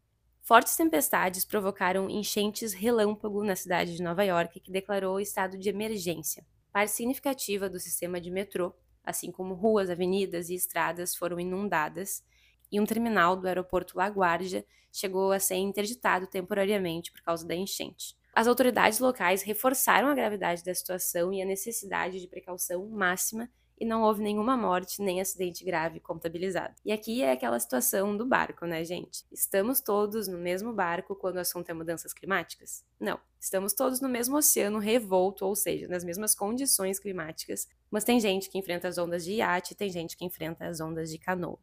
Fortes 0.42 0.76
tempestades 0.76 1.46
provocaram 1.46 2.10
enchentes 2.10 2.74
relâmpago 2.74 3.44
na 3.44 3.56
cidade 3.56 3.96
de 3.96 4.02
Nova 4.02 4.24
York, 4.24 4.60
que 4.60 4.72
declarou 4.72 5.20
estado 5.20 5.56
de 5.56 5.70
emergência. 5.70 6.44
Parte 6.72 6.92
significativa 6.92 7.70
do 7.70 7.80
sistema 7.80 8.20
de 8.20 8.32
metrô, 8.32 8.74
assim 9.04 9.32
como 9.32 9.54
ruas, 9.54 9.90
avenidas 9.90 10.50
e 10.50 10.56
estradas, 10.56 11.16
foram 11.16 11.40
inundadas, 11.40 12.24
e 12.72 12.80
um 12.80 12.86
terminal 12.86 13.36
do 13.36 13.48
aeroporto 13.48 13.98
LaGuardia 13.98 14.66
chegou 14.92 15.32
a 15.32 15.40
ser 15.40 15.56
interditado 15.56 16.28
temporariamente 16.28 17.12
por 17.12 17.22
causa 17.22 17.46
da 17.46 17.56
enchente. 17.56 18.16
As 18.34 18.48
autoridades 18.48 19.00
locais 19.00 19.42
reforçaram 19.42 20.08
a 20.08 20.16
gravidade 20.16 20.64
da 20.64 20.74
situação 20.74 21.34
e 21.34 21.42
a 21.42 21.46
necessidade 21.46 22.20
de 22.20 22.28
precaução 22.28 22.88
máxima 22.88 23.50
e 23.82 23.86
não 23.86 24.04
houve 24.04 24.22
nenhuma 24.22 24.56
morte 24.56 25.02
nem 25.02 25.20
acidente 25.20 25.66
grave 25.66 26.00
contabilizado. 26.00 26.76
E 26.86 26.92
aqui 26.92 27.24
é 27.24 27.32
aquela 27.32 27.60
situação 27.60 28.16
do 28.16 28.24
barco, 28.24 28.68
né, 28.68 28.84
gente? 28.84 29.26
Estamos 29.32 29.82
todos 29.82 30.28
no 30.28 30.38
mesmo 30.38 30.72
barco 30.72 31.16
quando 31.16 31.38
o 31.38 31.40
assunto 31.40 31.68
é 31.68 31.74
mudanças 31.74 32.14
climáticas? 32.14 32.86
Não. 33.00 33.20
Estamos 33.40 33.74
todos 33.74 34.00
no 34.00 34.08
mesmo 34.08 34.38
oceano 34.38 34.78
revolto, 34.78 35.48
ou 35.48 35.56
seja, 35.56 35.88
nas 35.88 36.04
mesmas 36.04 36.36
condições 36.36 37.00
climáticas, 37.00 37.68
mas 37.90 38.04
tem 38.04 38.20
gente 38.20 38.52
que 38.52 38.60
enfrenta 38.60 38.88
as 38.88 39.00
ondas 39.00 39.26
de 39.26 39.32
iate 39.32 39.74
e 39.74 39.76
tem 39.76 39.90
gente 39.90 40.16
que 40.16 40.24
enfrenta 40.24 40.68
as 40.68 40.80
ondas 40.80 41.10
de 41.10 41.18
canoa. 41.18 41.58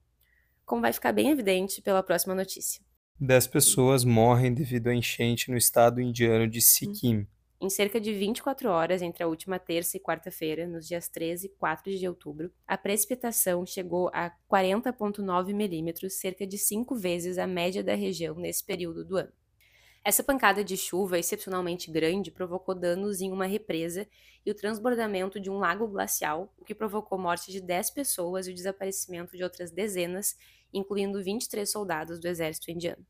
Como 0.66 0.82
vai 0.82 0.92
ficar 0.92 1.12
bem 1.12 1.30
evidente 1.30 1.80
pela 1.80 2.02
próxima 2.02 2.34
notícia. 2.34 2.82
Dez 3.20 3.46
pessoas 3.46 4.02
morrem 4.02 4.52
devido 4.52 4.88
à 4.88 4.94
enchente 4.94 5.52
no 5.52 5.56
estado 5.56 6.00
indiano 6.00 6.48
de 6.48 6.60
Sikkim. 6.60 7.28
Em 7.60 7.68
cerca 7.68 8.00
de 8.00 8.12
24 8.12 8.70
horas 8.70 9.02
entre 9.02 9.24
a 9.24 9.26
última 9.26 9.58
terça 9.58 9.96
e 9.96 10.00
quarta-feira, 10.00 10.64
nos 10.64 10.86
dias 10.86 11.08
13 11.08 11.46
e 11.46 11.50
4 11.50 11.98
de 11.98 12.06
outubro, 12.06 12.52
a 12.64 12.78
precipitação 12.78 13.66
chegou 13.66 14.08
a 14.14 14.30
40,9 14.48 15.52
milímetros, 15.52 16.20
cerca 16.20 16.46
de 16.46 16.56
cinco 16.56 16.94
vezes 16.94 17.36
a 17.36 17.48
média 17.48 17.82
da 17.82 17.96
região 17.96 18.36
nesse 18.36 18.64
período 18.64 19.04
do 19.04 19.16
ano. 19.16 19.32
Essa 20.04 20.22
pancada 20.22 20.62
de 20.62 20.76
chuva 20.76 21.18
excepcionalmente 21.18 21.90
grande 21.90 22.30
provocou 22.30 22.76
danos 22.76 23.20
em 23.20 23.32
uma 23.32 23.46
represa 23.46 24.06
e 24.46 24.50
o 24.52 24.54
transbordamento 24.54 25.40
de 25.40 25.50
um 25.50 25.58
lago 25.58 25.88
glacial, 25.88 26.54
o 26.56 26.64
que 26.64 26.76
provocou 26.76 27.18
morte 27.18 27.50
de 27.50 27.60
10 27.60 27.90
pessoas 27.90 28.46
e 28.46 28.52
o 28.52 28.54
desaparecimento 28.54 29.36
de 29.36 29.42
outras 29.42 29.72
dezenas, 29.72 30.36
incluindo 30.72 31.20
23 31.20 31.68
soldados 31.68 32.20
do 32.20 32.28
exército 32.28 32.70
indiano. 32.70 33.04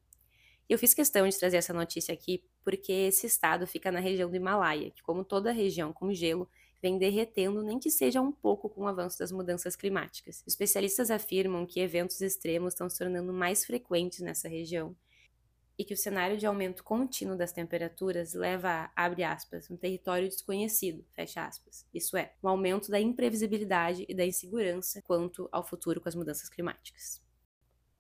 Eu 0.69 0.79
fiz 0.79 0.93
questão 0.93 1.27
de 1.27 1.39
trazer 1.39 1.57
essa 1.57 1.73
notícia 1.73 2.13
aqui 2.13 2.45
porque 2.63 2.93
esse 2.93 3.27
estado 3.27 3.67
fica 3.67 3.91
na 3.91 4.01
região 4.01 4.29
do 4.29 4.37
Himalaia, 4.37 4.91
que, 4.91 5.03
como 5.03 5.25
toda 5.25 5.51
região 5.51 5.93
com 5.93 6.13
gelo, 6.13 6.49
vem 6.83 6.99
derretendo, 6.99 7.63
nem 7.63 7.79
que 7.79 7.91
seja 7.91 8.21
um 8.21 8.31
pouco 8.31 8.69
com 8.69 8.83
o 8.83 8.87
avanço 8.87 9.19
das 9.19 9.33
mudanças 9.33 9.75
climáticas. 9.75 10.45
Especialistas 10.47 11.11
afirmam 11.11 11.65
que 11.65 11.81
eventos 11.81 12.21
extremos 12.21 12.75
estão 12.75 12.89
se 12.89 12.99
tornando 12.99 13.33
mais 13.33 13.65
frequentes 13.65 14.21
nessa 14.21 14.47
região 14.47 14.95
e 15.79 15.85
que 15.85 15.95
o 15.95 15.97
cenário 15.97 16.37
de 16.37 16.45
aumento 16.45 16.85
contínuo 16.85 17.37
das 17.37 17.53
temperaturas 17.53 18.35
leva 18.35 18.69
a, 18.69 19.05
abre 19.07 19.23
aspas, 19.23 19.71
um 19.71 19.77
território 19.77 20.29
desconhecido, 20.29 21.05
fecha 21.15 21.47
aspas. 21.47 21.87
Isso 21.95 22.17
é, 22.17 22.35
um 22.43 22.49
aumento 22.49 22.91
da 22.91 23.01
imprevisibilidade 23.01 24.05
e 24.09 24.15
da 24.15 24.27
insegurança 24.27 25.01
quanto 25.03 25.49
ao 25.51 25.65
futuro 25.65 26.01
com 26.01 26.09
as 26.09 26.17
mudanças 26.17 26.49
climáticas. 26.49 27.23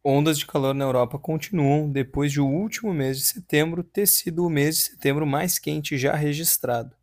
Ondas 0.04 0.38
de 0.38 0.46
calor 0.46 0.74
na 0.74 0.84
Europa 0.84 1.18
continuam 1.18 1.90
depois 1.90 2.30
de 2.32 2.40
o 2.40 2.46
último 2.46 2.94
mês 2.94 3.18
de 3.18 3.24
setembro 3.24 3.82
ter 3.82 4.06
sido 4.06 4.46
o 4.46 4.50
mês 4.50 4.76
de 4.76 4.82
setembro 4.82 5.26
mais 5.26 5.58
quente 5.58 5.98
já 5.98 6.14
registrado. 6.14 6.96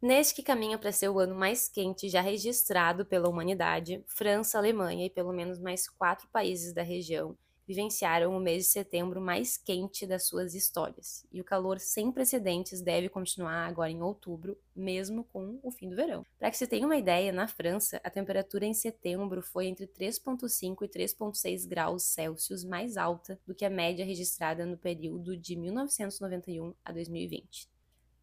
Neste 0.00 0.34
que 0.34 0.42
caminha 0.42 0.78
para 0.78 0.92
ser 0.92 1.08
o 1.08 1.18
ano 1.18 1.34
mais 1.34 1.68
quente 1.68 2.08
já 2.08 2.20
registrado 2.20 3.04
pela 3.04 3.28
humanidade, 3.28 4.02
França, 4.06 4.56
Alemanha 4.56 5.06
e 5.06 5.10
pelo 5.10 5.32
menos 5.32 5.58
mais 5.58 5.88
quatro 5.88 6.28
países 6.32 6.72
da 6.72 6.82
região 6.82 7.36
vivenciaram 7.68 8.34
o 8.34 8.40
mês 8.40 8.64
de 8.64 8.70
setembro 8.70 9.20
mais 9.20 9.58
quente 9.58 10.06
das 10.06 10.26
suas 10.26 10.54
histórias, 10.54 11.26
e 11.30 11.38
o 11.38 11.44
calor 11.44 11.78
sem 11.78 12.10
precedentes 12.10 12.80
deve 12.80 13.10
continuar 13.10 13.66
agora 13.66 13.90
em 13.90 14.00
outubro, 14.00 14.56
mesmo 14.74 15.22
com 15.24 15.60
o 15.62 15.70
fim 15.70 15.90
do 15.90 15.94
verão. 15.94 16.24
Para 16.38 16.50
que 16.50 16.56
você 16.56 16.66
tenha 16.66 16.86
uma 16.86 16.96
ideia, 16.96 17.30
na 17.30 17.46
França, 17.46 18.00
a 18.02 18.08
temperatura 18.08 18.64
em 18.64 18.72
setembro 18.72 19.42
foi 19.42 19.66
entre 19.66 19.86
3,5 19.86 20.82
e 20.82 20.88
3,6 20.88 21.68
graus 21.68 22.04
Celsius 22.04 22.64
mais 22.64 22.96
alta 22.96 23.38
do 23.46 23.54
que 23.54 23.66
a 23.66 23.70
média 23.70 24.04
registrada 24.04 24.64
no 24.64 24.78
período 24.78 25.36
de 25.36 25.54
1991 25.54 26.74
a 26.82 26.90
2020 26.90 27.68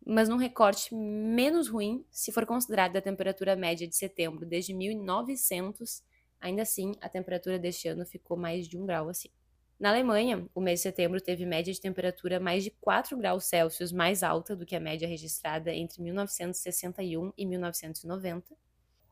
mas 0.08 0.30
num 0.30 0.38
recorte 0.38 0.94
menos 0.94 1.68
ruim 1.68 2.06
se 2.12 2.32
for 2.32 2.46
considerada 2.46 3.00
a 3.00 3.02
temperatura 3.02 3.56
média 3.56 3.88
de 3.88 3.96
setembro 3.96 4.46
desde 4.46 4.72
1900 4.72 6.04
Ainda 6.40 6.62
assim, 6.62 6.94
a 7.02 7.10
temperatura 7.10 7.58
deste 7.58 7.88
ano 7.88 8.06
ficou 8.06 8.38
mais 8.38 8.68
de 8.68 8.78
um 8.78 8.86
grau 8.86 9.10
assim. 9.10 9.30
Na 9.78 9.90
Alemanha, 9.90 10.48
o 10.56 10.62
mês 10.62 10.80
de 10.80 10.84
setembro 10.84 11.20
teve 11.20 11.46
média 11.46 11.74
de 11.74 11.82
temperatura 11.82 12.40
mais 12.40 12.64
de 12.64 12.72
4 12.72 13.18
graus 13.18 13.44
Celsius 13.46 13.92
mais 13.92 14.24
alta 14.24 14.56
do 14.56 14.66
que 14.66 14.76
a 14.76 14.80
média 14.80 15.08
registrada 15.08 15.74
entre 15.74 16.02
1961 16.02 17.34
e 17.38 17.46
1990. 17.46 18.56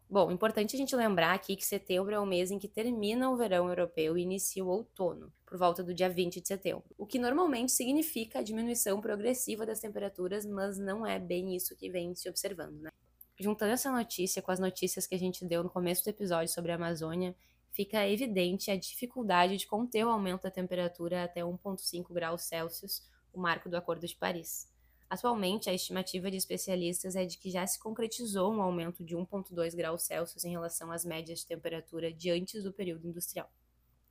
Bom, 0.10 0.32
importante 0.32 0.76
a 0.76 0.78
gente 0.78 0.96
lembrar 0.96 1.34
aqui 1.34 1.56
que 1.56 1.66
setembro 1.66 2.14
é 2.14 2.20
o 2.20 2.26
mês 2.26 2.52
em 2.52 2.60
que 2.60 2.68
termina 2.68 3.30
o 3.30 3.36
verão 3.36 3.68
europeu 3.68 4.18
e 4.18 4.22
inicia 4.22 4.64
o 4.64 4.70
outono, 4.70 5.34
por 5.46 5.58
volta 5.58 5.84
do 5.84 5.94
dia 5.94 6.10
20 6.10 6.40
de 6.40 6.48
setembro, 6.48 6.84
o 6.98 7.06
que 7.06 7.20
normalmente 7.20 7.72
significa 7.72 8.40
a 8.40 8.44
diminuição 8.44 9.02
progressiva 9.02 9.66
das 9.66 9.80
temperaturas, 9.80 10.46
mas 10.46 10.78
não 10.78 11.06
é 11.06 11.20
bem 11.20 11.56
isso 11.56 11.76
que 11.76 11.90
vem 11.90 12.16
se 12.16 12.30
observando, 12.30 12.80
né? 12.80 12.92
juntando 13.40 13.72
essa 13.72 13.92
notícia 13.92 14.42
com 14.42 14.52
as 14.52 14.60
notícias 14.60 15.08
que 15.08 15.16
a 15.16 15.20
gente 15.20 15.46
deu 15.46 15.64
no 15.64 15.70
começo 15.70 16.04
do 16.04 16.10
episódio 16.10 16.54
sobre 16.54 16.72
a 16.72 16.76
Amazônia, 16.76 17.36
fica 17.74 18.08
evidente 18.08 18.70
a 18.70 18.78
dificuldade 18.78 19.58
de 19.58 19.68
conter 19.68 20.06
o 20.06 20.10
aumento 20.10 20.44
da 20.44 20.52
temperatura 20.52 21.24
até 21.24 21.42
1,5 21.42 22.14
graus 22.14 22.44
Celsius, 22.44 23.02
o 23.34 23.42
marco 23.42 23.68
do 23.68 23.76
Acordo 23.76 24.08
de 24.08 24.16
Paris. 24.16 24.72
Atualmente, 25.10 25.70
a 25.70 25.74
estimativa 25.74 26.32
de 26.32 26.38
especialistas 26.38 27.16
é 27.16 27.26
de 27.26 27.38
que 27.38 27.52
já 27.52 27.66
se 27.68 27.80
concretizou 27.80 28.54
um 28.54 28.62
aumento 28.62 29.04
de 29.04 29.16
1,2 29.16 29.76
graus 29.76 30.04
Celsius 30.04 30.46
em 30.46 30.52
relação 30.52 30.92
às 30.92 31.04
médias 31.04 31.40
de 31.40 31.48
temperatura 31.48 32.14
de 32.14 32.30
antes 32.32 32.64
do 32.64 32.72
período 32.72 33.08
industrial. 33.08 33.52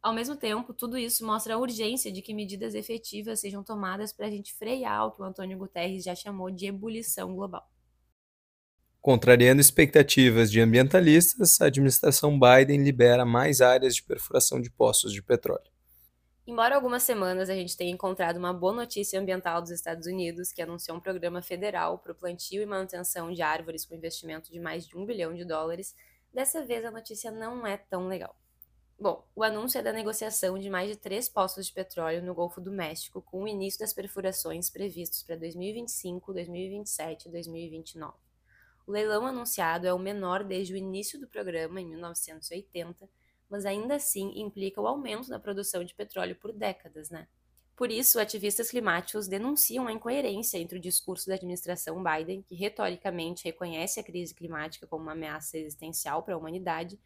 Ao 0.03 0.13
mesmo 0.13 0.37
tempo, 0.37 0.75
tudo 0.75 0.99
isso 0.99 1.25
mostra 1.25 1.55
a 1.55 1.59
urgência 1.59 2.11
de 2.11 2.21
que 2.21 2.35
medidas 2.35 2.75
efetivas 2.75 3.41
sejam 3.41 3.63
tomadas 3.63 4.13
para 4.13 4.27
a 4.27 4.31
gente 4.31 4.53
frear 4.53 5.07
o 5.07 5.13
que 5.13 5.23
o 5.23 5.25
Antônio 5.25 5.57
Guterres 5.57 6.03
já 6.03 6.15
chamou 6.15 6.51
de 6.51 6.67
ebulição 6.67 7.35
global. 7.35 7.72
Contrariando 9.03 9.61
expectativas 9.61 10.49
de 10.49 10.61
ambientalistas, 10.61 11.61
a 11.61 11.67
administração 11.67 12.39
Biden 12.39 12.85
libera 12.85 13.27
mais 13.27 13.61
áreas 13.61 13.97
de 13.97 14.03
perfuração 14.05 14.61
de 14.61 14.71
poços 14.71 15.13
de 15.13 15.21
petróleo. 15.21 15.73
Embora 16.47 16.77
algumas 16.77 17.03
semanas 17.03 17.51
a 17.51 17.55
gente 17.57 17.77
tenha 17.77 17.91
encontrado 17.91 18.37
uma 18.37 18.53
boa 18.53 18.73
notícia 18.73 19.19
ambiental 19.19 19.61
dos 19.61 19.73
Estados 19.73 20.07
Unidos, 20.07 20.53
que 20.53 20.63
anunciou 20.63 20.97
um 20.97 21.01
programa 21.01 21.43
federal 21.43 21.99
para 21.99 22.13
o 22.13 22.15
plantio 22.15 22.63
e 22.63 22.67
manutenção 22.67 23.33
de 23.33 23.43
árvores 23.43 23.85
com 23.85 23.97
investimento 23.97 24.53
de 24.53 24.61
mais 24.61 24.87
de 24.87 24.97
um 24.97 25.05
bilhão 25.05 25.35
de 25.35 25.45
dólares, 25.45 25.97
dessa 26.33 26.65
vez 26.65 26.85
a 26.85 26.91
notícia 26.93 27.33
não 27.33 27.67
é 27.67 27.77
tão 27.77 28.07
legal. 28.07 28.37
Bom, 29.01 29.27
o 29.35 29.43
anúncio 29.43 29.79
é 29.79 29.83
da 29.83 29.93
negociação 29.93 30.57
de 30.57 30.71
mais 30.71 30.89
de 30.89 30.97
três 30.97 31.29
poços 31.29 31.67
de 31.67 31.73
petróleo 31.73 32.23
no 32.23 32.35
Golfo 32.35 32.61
do 32.61 32.71
México, 32.71 33.21
com 33.21 33.43
o 33.43 33.49
início 33.49 33.81
das 33.81 33.93
perfurações 33.93 34.71
previstos 34.71 35.25
para 35.25 35.35
2025, 35.35 36.33
2027 36.33 37.27
e 37.27 37.33
2029. 37.33 38.32
O 38.87 38.93
leilão 38.93 39.27
anunciado 39.27 39.87
é 39.87 39.93
o 39.93 39.99
menor 39.99 40.45
desde 40.45 40.75
o 40.75 40.77
início 40.77 41.19
do 41.21 41.27
programa, 41.27 41.81
em 41.81 41.87
1980, 41.87 43.09
mas 43.49 43.67
ainda 43.67 43.97
assim 43.97 44.33
implica 44.41 44.81
o 44.81 44.87
aumento 44.87 45.29
da 45.29 45.39
produção 45.39 45.85
de 45.85 45.95
petróleo 45.95 46.35
por 46.37 46.53
décadas, 46.53 47.11
né? 47.11 47.29
Por 47.77 47.91
isso, 47.91 48.21
ativistas 48.21 48.71
climáticos 48.71 49.27
denunciam 49.27 49.87
a 49.87 49.93
incoerência 49.93 50.59
entre 50.59 50.79
o 50.79 50.81
discurso 50.81 51.27
da 51.27 51.35
administração 51.35 52.03
Biden, 52.03 52.43
que 52.43 52.55
retoricamente 52.55 53.45
reconhece 53.45 53.99
a 53.99 54.03
crise 54.05 54.35
climática 54.35 54.87
como 54.87 55.03
uma 55.03 55.13
ameaça 55.13 55.59
existencial 55.59 56.23
para 56.23 56.35
a 56.35 56.39
humanidade, 56.39 56.99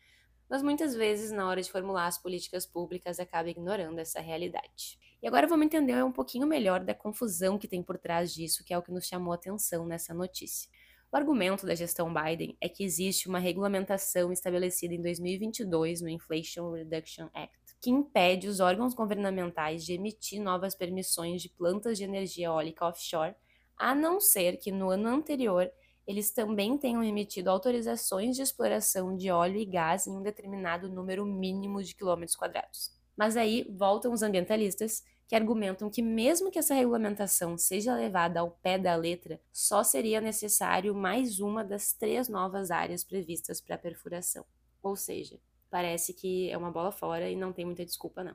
mas 0.49 0.63
muitas 0.63 0.95
vezes, 0.95 1.31
na 1.31 1.49
hora 1.49 1.61
de 1.61 1.71
formular 1.71 2.07
as 2.07 2.19
políticas 2.19 2.67
públicas, 2.67 3.19
acaba 3.19 3.51
ignorando 3.51 3.99
essa 3.99 4.21
realidade. 4.21 4.99
E 5.23 5.27
agora 5.27 5.47
vamos 5.47 5.67
entender 5.67 6.05
um 6.05 6.13
pouquinho 6.13 6.47
melhor 6.47 6.85
da 6.85 6.95
confusão 6.95 7.59
que 7.59 7.67
tem 7.67 7.83
por 7.83 7.99
trás 7.99 8.33
disso, 8.33 8.63
que 8.65 8.73
é 8.73 8.79
o 8.79 8.83
que 8.83 8.93
nos 8.93 9.07
chamou 9.07 9.33
a 9.33 9.37
atenção 9.37 9.87
nessa 9.87 10.15
notícia. 10.15 10.71
O 11.17 11.19
argumento 11.19 11.65
da 11.65 11.75
gestão 11.75 12.13
Biden 12.13 12.59
é 12.61 12.69
que 12.69 12.85
existe 12.85 13.27
uma 13.27 13.39
regulamentação 13.39 14.31
estabelecida 14.31 14.93
em 14.93 15.01
2022 15.01 16.03
no 16.03 16.11
Inflation 16.11 16.71
Reduction 16.73 17.31
Act 17.33 17.57
que 17.81 17.89
impede 17.89 18.49
os 18.49 18.61
órgãos 18.61 18.93
governamentais 18.93 19.83
de 19.83 19.95
emitir 19.95 20.43
novas 20.43 20.75
permissões 20.75 21.41
de 21.41 21.49
plantas 21.49 21.97
de 21.97 22.05
energia 22.05 22.49
eólica 22.49 22.85
offshore, 22.85 23.35
a 23.79 23.95
não 23.95 24.21
ser 24.21 24.59
que 24.59 24.71
no 24.71 24.91
ano 24.91 25.09
anterior 25.09 25.73
eles 26.07 26.33
também 26.33 26.77
tenham 26.77 27.03
emitido 27.03 27.49
autorizações 27.49 28.37
de 28.37 28.43
exploração 28.43 29.17
de 29.17 29.31
óleo 29.31 29.57
e 29.57 29.65
gás 29.65 30.07
em 30.07 30.15
um 30.15 30.23
determinado 30.23 30.87
número 30.87 31.25
mínimo 31.25 31.83
de 31.83 31.95
quilômetros 31.95 32.37
quadrados. 32.37 32.93
Mas 33.17 33.39
aí 33.39 33.67
voltam 33.75 34.13
os 34.13 34.21
ambientalistas 34.23 35.03
que 35.29 35.35
argumentam 35.35 35.91
que, 35.91 36.03
mesmo 36.03 36.51
que 36.51 36.59
essa 36.59 36.75
regulamentação 36.75 37.59
seja 37.59 37.95
levada 37.95 38.41
ao 38.41 38.51
pé 38.51 38.79
da 38.79 38.95
letra, 38.95 39.41
só 39.53 39.83
seria 39.83 40.21
necessário 40.21 40.95
mais 40.95 41.41
uma 41.41 41.65
das 41.65 41.93
três 41.93 42.29
novas 42.29 42.71
áreas 42.71 43.03
previstas 43.03 43.61
para 43.61 43.75
a 43.75 43.79
perfuração. 43.79 44.45
Ou 44.83 44.95
seja, 44.95 45.39
parece 45.69 46.15
que 46.15 46.49
é 46.51 46.57
uma 46.57 46.71
bola 46.71 46.93
fora 46.93 47.29
e 47.29 47.35
não 47.35 47.53
tem 47.53 47.65
muita 47.65 47.85
desculpa, 47.85 48.23
não. 48.23 48.35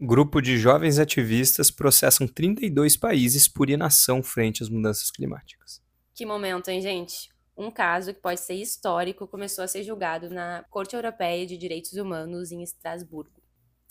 Grupo 0.00 0.40
de 0.40 0.56
jovens 0.58 0.98
ativistas 0.98 1.70
processam 1.70 2.28
32 2.28 2.96
países 2.96 3.48
por 3.48 3.68
inação 3.68 4.22
frente 4.22 4.62
às 4.62 4.68
mudanças 4.68 5.10
climáticas. 5.10 5.82
Que 6.14 6.24
momento, 6.24 6.68
hein, 6.68 6.80
gente? 6.80 7.30
Um 7.56 7.70
caso 7.70 8.14
que 8.14 8.20
pode 8.20 8.38
ser 8.38 8.54
histórico 8.54 9.26
começou 9.26 9.64
a 9.64 9.68
ser 9.68 9.82
julgado 9.82 10.30
na 10.30 10.64
Corte 10.70 10.94
Europeia 10.94 11.44
de 11.44 11.56
Direitos 11.56 11.94
Humanos 11.94 12.52
em 12.52 12.62
Estrasburgo. 12.62 13.37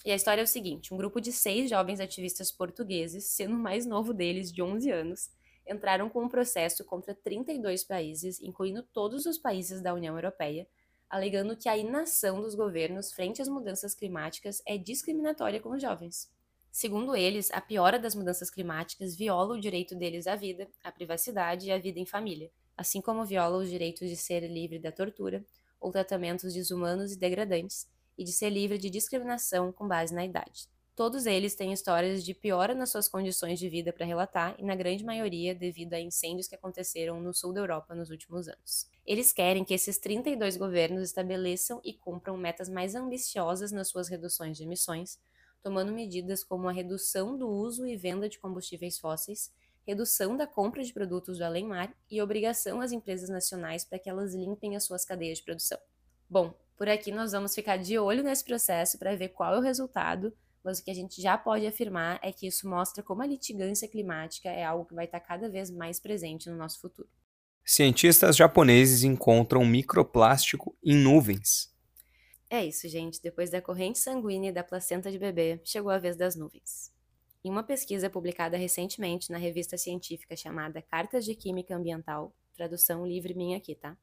E 0.07 0.11
a 0.11 0.15
história 0.15 0.39
é 0.39 0.43
o 0.45 0.47
seguinte: 0.47 0.93
um 0.93 0.97
grupo 0.97 1.19
de 1.19 1.33
seis 1.33 1.69
jovens 1.69 1.99
ativistas 1.99 2.49
portugueses, 2.49 3.25
sendo 3.25 3.55
o 3.55 3.59
mais 3.59 3.85
novo 3.85 4.13
deles, 4.13 4.53
de 4.53 4.61
11 4.61 4.89
anos, 4.89 5.29
entraram 5.69 6.09
com 6.09 6.23
um 6.23 6.29
processo 6.29 6.85
contra 6.85 7.13
32 7.13 7.83
países, 7.83 8.41
incluindo 8.41 8.81
todos 8.81 9.25
os 9.25 9.37
países 9.37 9.81
da 9.81 9.93
União 9.93 10.15
Europeia, 10.15 10.65
alegando 11.09 11.57
que 11.57 11.67
a 11.67 11.77
inação 11.77 12.41
dos 12.41 12.55
governos 12.55 13.11
frente 13.11 13.41
às 13.41 13.49
mudanças 13.49 13.93
climáticas 13.93 14.61
é 14.65 14.77
discriminatória 14.77 15.59
com 15.59 15.71
os 15.71 15.81
jovens. 15.81 16.31
Segundo 16.71 17.13
eles, 17.13 17.51
a 17.51 17.59
piora 17.59 17.99
das 17.99 18.15
mudanças 18.15 18.49
climáticas 18.49 19.13
viola 19.13 19.55
o 19.55 19.59
direito 19.59 19.93
deles 19.93 20.25
à 20.25 20.37
vida, 20.37 20.69
à 20.85 20.89
privacidade 20.89 21.67
e 21.67 21.71
à 21.73 21.77
vida 21.77 21.99
em 21.99 22.05
família, 22.05 22.49
assim 22.77 23.01
como 23.01 23.25
viola 23.25 23.57
os 23.57 23.69
direitos 23.69 24.07
de 24.07 24.15
ser 24.15 24.47
livre 24.47 24.79
da 24.79 24.89
tortura 24.89 25.43
ou 25.81 25.91
tratamentos 25.91 26.53
desumanos 26.53 27.11
e 27.11 27.19
degradantes, 27.19 27.89
e 28.17 28.23
de 28.23 28.31
ser 28.31 28.49
livre 28.49 28.77
de 28.77 28.89
discriminação 28.89 29.71
com 29.71 29.87
base 29.87 30.13
na 30.13 30.25
idade. 30.25 30.67
Todos 30.97 31.27
eles 31.27 31.53
têm 31.53 31.71
histórias 31.71 32.25
de 32.25 32.33
piora 32.33 32.73
nas 32.73 32.89
suas 32.89 33.07
condições 33.07 33.59
de 33.59 33.69
vida 33.69 33.93
para 33.93 34.03
relatar, 34.03 34.55
e 34.57 34.63
na 34.63 34.75
grande 34.75 35.05
maioria 35.05 35.53
devido 35.53 35.93
a 35.93 35.99
incêndios 35.99 36.47
que 36.47 36.55
aconteceram 36.55 37.21
no 37.21 37.35
sul 37.35 37.53
da 37.53 37.61
Europa 37.61 37.93
nos 37.93 38.09
últimos 38.09 38.47
anos. 38.47 38.89
Eles 39.05 39.31
querem 39.31 39.63
que 39.63 39.75
esses 39.75 39.99
32 39.99 40.57
governos 40.57 41.03
estabeleçam 41.03 41.79
e 41.83 41.93
cumpram 41.93 42.35
metas 42.35 42.67
mais 42.67 42.95
ambiciosas 42.95 43.71
nas 43.71 43.89
suas 43.89 44.07
reduções 44.07 44.57
de 44.57 44.63
emissões, 44.63 45.19
tomando 45.61 45.91
medidas 45.91 46.43
como 46.43 46.67
a 46.67 46.71
redução 46.71 47.37
do 47.37 47.47
uso 47.47 47.85
e 47.85 47.95
venda 47.95 48.27
de 48.27 48.39
combustíveis 48.39 48.97
fósseis, 48.97 49.53
redução 49.85 50.35
da 50.35 50.47
compra 50.47 50.83
de 50.83 50.91
produtos 50.91 51.37
do 51.37 51.45
além-mar 51.45 51.95
e 52.09 52.19
obrigação 52.23 52.81
às 52.81 52.91
empresas 52.91 53.29
nacionais 53.29 53.85
para 53.85 53.99
que 53.99 54.09
elas 54.09 54.33
limpem 54.33 54.75
as 54.75 54.83
suas 54.83 55.05
cadeias 55.05 55.37
de 55.37 55.43
produção. 55.43 55.77
Bom, 56.27 56.53
por 56.77 56.87
aqui 56.87 57.11
nós 57.11 57.31
vamos 57.31 57.55
ficar 57.55 57.77
de 57.77 57.97
olho 57.97 58.23
nesse 58.23 58.45
processo 58.45 58.99
para 58.99 59.15
ver 59.15 59.29
qual 59.29 59.55
é 59.55 59.57
o 59.57 59.61
resultado, 59.61 60.31
mas 60.63 60.79
o 60.79 60.83
que 60.83 60.91
a 60.91 60.93
gente 60.93 61.21
já 61.21 61.37
pode 61.37 61.65
afirmar 61.65 62.19
é 62.21 62.31
que 62.31 62.45
isso 62.45 62.69
mostra 62.69 63.01
como 63.01 63.21
a 63.21 63.27
litigância 63.27 63.87
climática 63.87 64.49
é 64.49 64.63
algo 64.63 64.85
que 64.85 64.93
vai 64.93 65.05
estar 65.05 65.19
cada 65.19 65.49
vez 65.49 65.71
mais 65.71 65.99
presente 65.99 66.49
no 66.49 66.55
nosso 66.55 66.79
futuro. 66.79 67.09
Cientistas 67.65 68.35
japoneses 68.37 69.03
encontram 69.03 69.65
microplástico 69.65 70.77
em 70.83 70.95
nuvens. 70.95 71.73
É 72.49 72.63
isso, 72.63 72.87
gente. 72.87 73.21
Depois 73.21 73.49
da 73.49 73.61
corrente 73.61 73.99
sanguínea 73.99 74.51
e 74.51 74.53
da 74.53 74.63
placenta 74.63 75.11
de 75.11 75.19
bebê, 75.19 75.59
chegou 75.65 75.91
a 75.91 75.97
vez 75.97 76.15
das 76.15 76.35
nuvens. 76.35 76.93
Em 77.43 77.49
uma 77.49 77.63
pesquisa 77.63 78.09
publicada 78.09 78.55
recentemente 78.55 79.31
na 79.31 79.37
revista 79.37 79.77
científica 79.77 80.35
chamada 80.35 80.81
Cartas 80.81 81.25
de 81.25 81.35
Química 81.35 81.75
Ambiental, 81.75 82.33
tradução 82.55 83.05
livre 83.05 83.33
minha 83.33 83.57
aqui, 83.57 83.75
tá? 83.75 83.97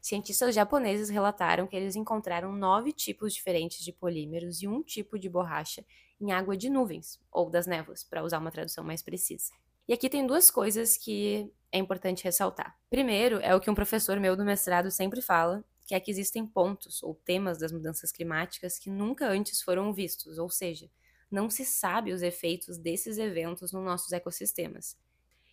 Cientistas 0.00 0.54
japoneses 0.54 1.08
relataram 1.08 1.66
que 1.66 1.76
eles 1.76 1.96
encontraram 1.96 2.52
nove 2.52 2.92
tipos 2.92 3.34
diferentes 3.34 3.84
de 3.84 3.92
polímeros 3.92 4.62
e 4.62 4.68
um 4.68 4.82
tipo 4.82 5.18
de 5.18 5.28
borracha 5.28 5.84
em 6.20 6.32
água 6.32 6.56
de 6.56 6.70
nuvens, 6.70 7.20
ou 7.30 7.50
das 7.50 7.66
névoas, 7.66 8.04
para 8.04 8.22
usar 8.22 8.38
uma 8.38 8.50
tradução 8.50 8.84
mais 8.84 9.02
precisa. 9.02 9.52
E 9.86 9.92
aqui 9.92 10.08
tem 10.08 10.26
duas 10.26 10.50
coisas 10.50 10.96
que 10.96 11.50
é 11.72 11.78
importante 11.78 12.24
ressaltar. 12.24 12.76
Primeiro, 12.90 13.38
é 13.40 13.54
o 13.54 13.60
que 13.60 13.70
um 13.70 13.74
professor 13.74 14.18
meu 14.20 14.36
do 14.36 14.44
mestrado 14.44 14.90
sempre 14.90 15.20
fala, 15.20 15.64
que 15.86 15.94
é 15.94 16.00
que 16.00 16.10
existem 16.10 16.46
pontos 16.46 17.02
ou 17.02 17.14
temas 17.14 17.58
das 17.58 17.72
mudanças 17.72 18.12
climáticas 18.12 18.78
que 18.78 18.90
nunca 18.90 19.26
antes 19.26 19.62
foram 19.62 19.92
vistos, 19.92 20.38
ou 20.38 20.50
seja, 20.50 20.90
não 21.30 21.48
se 21.48 21.64
sabe 21.64 22.12
os 22.12 22.22
efeitos 22.22 22.76
desses 22.78 23.18
eventos 23.18 23.72
nos 23.72 23.84
nossos 23.84 24.12
ecossistemas. 24.12 24.96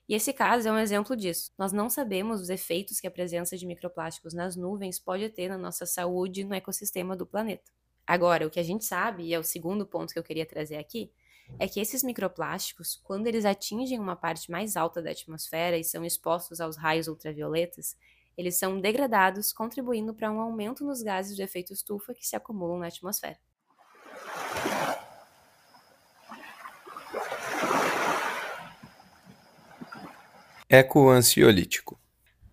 E 0.08 0.14
esse 0.14 0.32
caso 0.32 0.68
é 0.68 0.72
um 0.72 0.78
exemplo 0.78 1.16
disso. 1.16 1.52
Nós 1.58 1.74
não 1.74 1.90
sabemos 1.90 2.42
os 2.42 2.50
efeitos 2.50 3.00
que 3.00 3.08
a 3.08 3.12
presença 3.12 3.58
de 3.58 3.66
microplásticos 3.66 4.34
nas 4.34 4.56
nuvens 4.56 5.00
pode 5.00 5.28
ter 5.30 5.50
na 5.50 5.58
nossa 5.58 5.86
saúde 5.86 6.42
e 6.42 6.44
no 6.44 6.54
ecossistema 6.54 7.16
do 7.16 7.26
planeta. 7.26 7.72
Agora, 8.06 8.46
o 8.46 8.50
que 8.52 8.60
a 8.60 8.64
gente 8.64 8.86
sabe, 8.86 9.24
e 9.24 9.34
é 9.34 9.40
o 9.40 9.44
segundo 9.44 9.86
ponto 9.86 10.14
que 10.14 10.20
eu 10.20 10.24
queria 10.24 10.46
trazer 10.46 10.78
aqui, 10.78 11.12
é 11.58 11.68
que 11.68 11.80
esses 11.80 12.04
microplásticos, 12.04 13.00
quando 13.04 13.28
eles 13.28 13.46
atingem 13.46 14.00
uma 14.00 14.16
parte 14.16 14.50
mais 14.52 14.78
alta 14.78 15.02
da 15.02 15.12
atmosfera 15.12 15.78
e 15.78 15.84
são 15.84 16.06
expostos 16.06 16.62
aos 16.62 16.78
raios 16.78 17.08
ultravioletas, 17.08 17.98
eles 18.38 18.58
são 18.58 18.80
degradados, 18.80 19.54
contribuindo 19.54 20.14
para 20.14 20.32
um 20.32 20.40
aumento 20.40 20.86
nos 20.86 21.02
gases 21.02 21.36
de 21.36 21.42
efeito 21.42 21.74
estufa 21.74 22.14
que 22.14 22.28
se 22.28 22.36
acumulam 22.36 22.80
na 22.80 22.88
atmosfera. 22.88 23.40
Ecoansiolítico. 30.76 31.98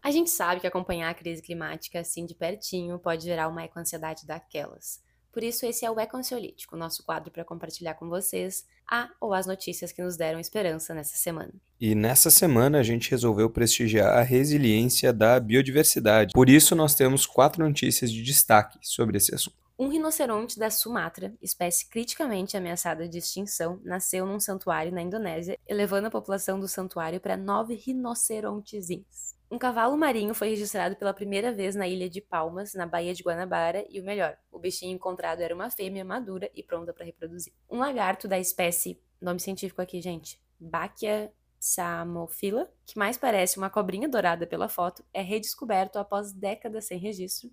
A 0.00 0.12
gente 0.12 0.30
sabe 0.30 0.60
que 0.60 0.66
acompanhar 0.66 1.10
a 1.10 1.14
crise 1.14 1.42
climática 1.42 1.98
assim 1.98 2.24
de 2.24 2.36
pertinho 2.36 2.96
pode 2.96 3.24
gerar 3.24 3.48
uma 3.48 3.64
ecoansiedade 3.64 4.24
daquelas. 4.24 5.02
Por 5.32 5.42
isso, 5.42 5.66
esse 5.66 5.84
é 5.84 5.90
o 5.90 5.98
Ecoansiolítico, 5.98 6.76
nosso 6.76 7.02
quadro 7.02 7.32
para 7.32 7.44
compartilhar 7.44 7.94
com 7.94 8.08
vocês 8.08 8.64
a 8.88 9.08
ou 9.20 9.34
as 9.34 9.46
notícias 9.46 9.90
que 9.90 10.02
nos 10.02 10.16
deram 10.16 10.38
esperança 10.38 10.94
nessa 10.94 11.16
semana. 11.16 11.52
E 11.80 11.96
nessa 11.96 12.30
semana 12.30 12.78
a 12.78 12.82
gente 12.84 13.10
resolveu 13.10 13.50
prestigiar 13.50 14.16
a 14.16 14.22
resiliência 14.22 15.12
da 15.12 15.40
biodiversidade. 15.40 16.32
Por 16.32 16.48
isso, 16.48 16.76
nós 16.76 16.94
temos 16.94 17.26
quatro 17.26 17.66
notícias 17.66 18.12
de 18.12 18.22
destaque 18.22 18.78
sobre 18.82 19.16
esse 19.16 19.34
assunto. 19.34 19.61
Um 19.82 19.88
rinoceronte 19.88 20.60
da 20.60 20.70
Sumatra, 20.70 21.34
espécie 21.42 21.88
criticamente 21.88 22.56
ameaçada 22.56 23.08
de 23.08 23.18
extinção, 23.18 23.80
nasceu 23.82 24.24
num 24.24 24.38
santuário 24.38 24.92
na 24.92 25.02
Indonésia, 25.02 25.58
elevando 25.66 26.06
a 26.06 26.10
população 26.10 26.60
do 26.60 26.68
santuário 26.68 27.20
para 27.20 27.36
nove 27.36 27.74
rinocerontezinhos. 27.74 29.34
Um 29.50 29.58
cavalo 29.58 29.96
marinho 29.98 30.34
foi 30.34 30.50
registrado 30.50 30.94
pela 30.94 31.12
primeira 31.12 31.50
vez 31.50 31.74
na 31.74 31.88
ilha 31.88 32.08
de 32.08 32.20
Palmas, 32.20 32.74
na 32.74 32.86
Baía 32.86 33.12
de 33.12 33.24
Guanabara, 33.24 33.84
e 33.90 34.00
o 34.00 34.04
melhor, 34.04 34.38
o 34.52 34.58
bichinho 34.60 34.94
encontrado 34.94 35.40
era 35.40 35.52
uma 35.52 35.68
fêmea 35.68 36.04
madura 36.04 36.48
e 36.54 36.62
pronta 36.62 36.92
para 36.92 37.04
reproduzir. 37.04 37.52
Um 37.68 37.78
lagarto 37.78 38.28
da 38.28 38.38
espécie, 38.38 39.02
nome 39.20 39.40
científico 39.40 39.82
aqui, 39.82 40.00
gente, 40.00 40.40
Bacchia 40.60 41.32
Samophila, 41.58 42.72
que 42.86 42.96
mais 42.96 43.18
parece 43.18 43.58
uma 43.58 43.68
cobrinha 43.68 44.08
dourada 44.08 44.46
pela 44.46 44.68
foto, 44.68 45.04
é 45.12 45.22
redescoberto 45.22 45.98
após 45.98 46.32
décadas 46.32 46.84
sem 46.84 47.00
registro. 47.00 47.50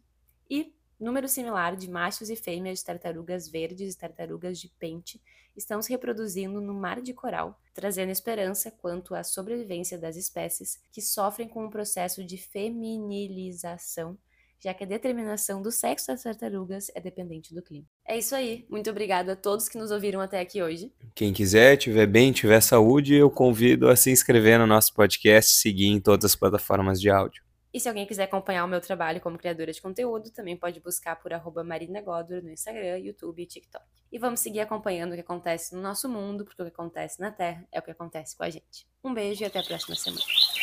E 0.47 0.75
Número 0.99 1.29
similar 1.29 1.77
de 1.77 1.89
machos 1.89 2.29
e 2.29 2.35
fêmeas 2.35 2.79
de 2.79 2.85
tartarugas 2.85 3.47
verdes 3.47 3.93
e 3.93 3.97
tartarugas 3.97 4.59
de 4.59 4.67
pente 4.67 5.21
estão 5.55 5.81
se 5.81 5.89
reproduzindo 5.91 6.59
no 6.59 6.73
mar 6.73 7.01
de 7.01 7.13
coral, 7.13 7.57
trazendo 7.73 8.11
esperança 8.11 8.69
quanto 8.69 9.15
à 9.15 9.23
sobrevivência 9.23 9.97
das 9.97 10.17
espécies 10.17 10.77
que 10.91 11.01
sofrem 11.01 11.47
com 11.47 11.65
o 11.65 11.69
processo 11.69 12.21
de 12.21 12.37
feminilização, 12.37 14.17
já 14.59 14.73
que 14.73 14.83
a 14.83 14.87
determinação 14.87 15.61
do 15.61 15.71
sexo 15.71 16.07
das 16.07 16.23
tartarugas 16.23 16.91
é 16.93 16.99
dependente 16.99 17.55
do 17.55 17.61
clima. 17.61 17.87
É 18.05 18.17
isso 18.17 18.35
aí. 18.35 18.65
Muito 18.69 18.89
obrigada 18.89 19.31
a 19.31 19.37
todos 19.37 19.69
que 19.69 19.77
nos 19.77 19.91
ouviram 19.91 20.19
até 20.19 20.41
aqui 20.41 20.61
hoje. 20.61 20.91
Quem 21.15 21.31
quiser, 21.31 21.77
tiver 21.77 22.07
bem, 22.07 22.33
tiver 22.33 22.59
saúde, 22.59 23.15
eu 23.15 23.31
convido 23.31 23.87
a 23.87 23.95
se 23.95 24.11
inscrever 24.11 24.59
no 24.59 24.67
nosso 24.67 24.93
podcast, 24.93 25.53
seguir 25.53 25.87
em 25.87 26.01
todas 26.01 26.25
as 26.25 26.35
plataformas 26.35 26.99
de 26.99 27.09
áudio. 27.09 27.48
E 27.73 27.79
se 27.79 27.87
alguém 27.87 28.05
quiser 28.05 28.23
acompanhar 28.23 28.65
o 28.65 28.67
meu 28.67 28.81
trabalho 28.81 29.21
como 29.21 29.37
criadora 29.37 29.71
de 29.71 29.81
conteúdo, 29.81 30.31
também 30.31 30.57
pode 30.57 30.79
buscar 30.79 31.15
por 31.15 31.33
arroba 31.33 31.63
Marina 31.63 32.01
no 32.01 32.49
Instagram, 32.49 32.97
YouTube 32.97 33.41
e 33.41 33.45
TikTok. 33.45 33.85
E 34.11 34.17
vamos 34.17 34.39
seguir 34.39 34.61
acompanhando 34.61 35.11
o 35.11 35.15
que 35.15 35.21
acontece 35.21 35.75
no 35.75 35.81
nosso 35.81 36.09
mundo, 36.09 36.43
porque 36.43 36.61
o 36.61 36.65
que 36.65 36.71
acontece 36.71 37.19
na 37.19 37.31
Terra 37.31 37.67
é 37.71 37.79
o 37.79 37.83
que 37.83 37.91
acontece 37.91 38.35
com 38.35 38.43
a 38.43 38.49
gente. 38.49 38.87
Um 39.03 39.13
beijo 39.13 39.43
e 39.43 39.45
até 39.45 39.59
a 39.59 39.63
próxima 39.63 39.95
semana. 39.95 40.58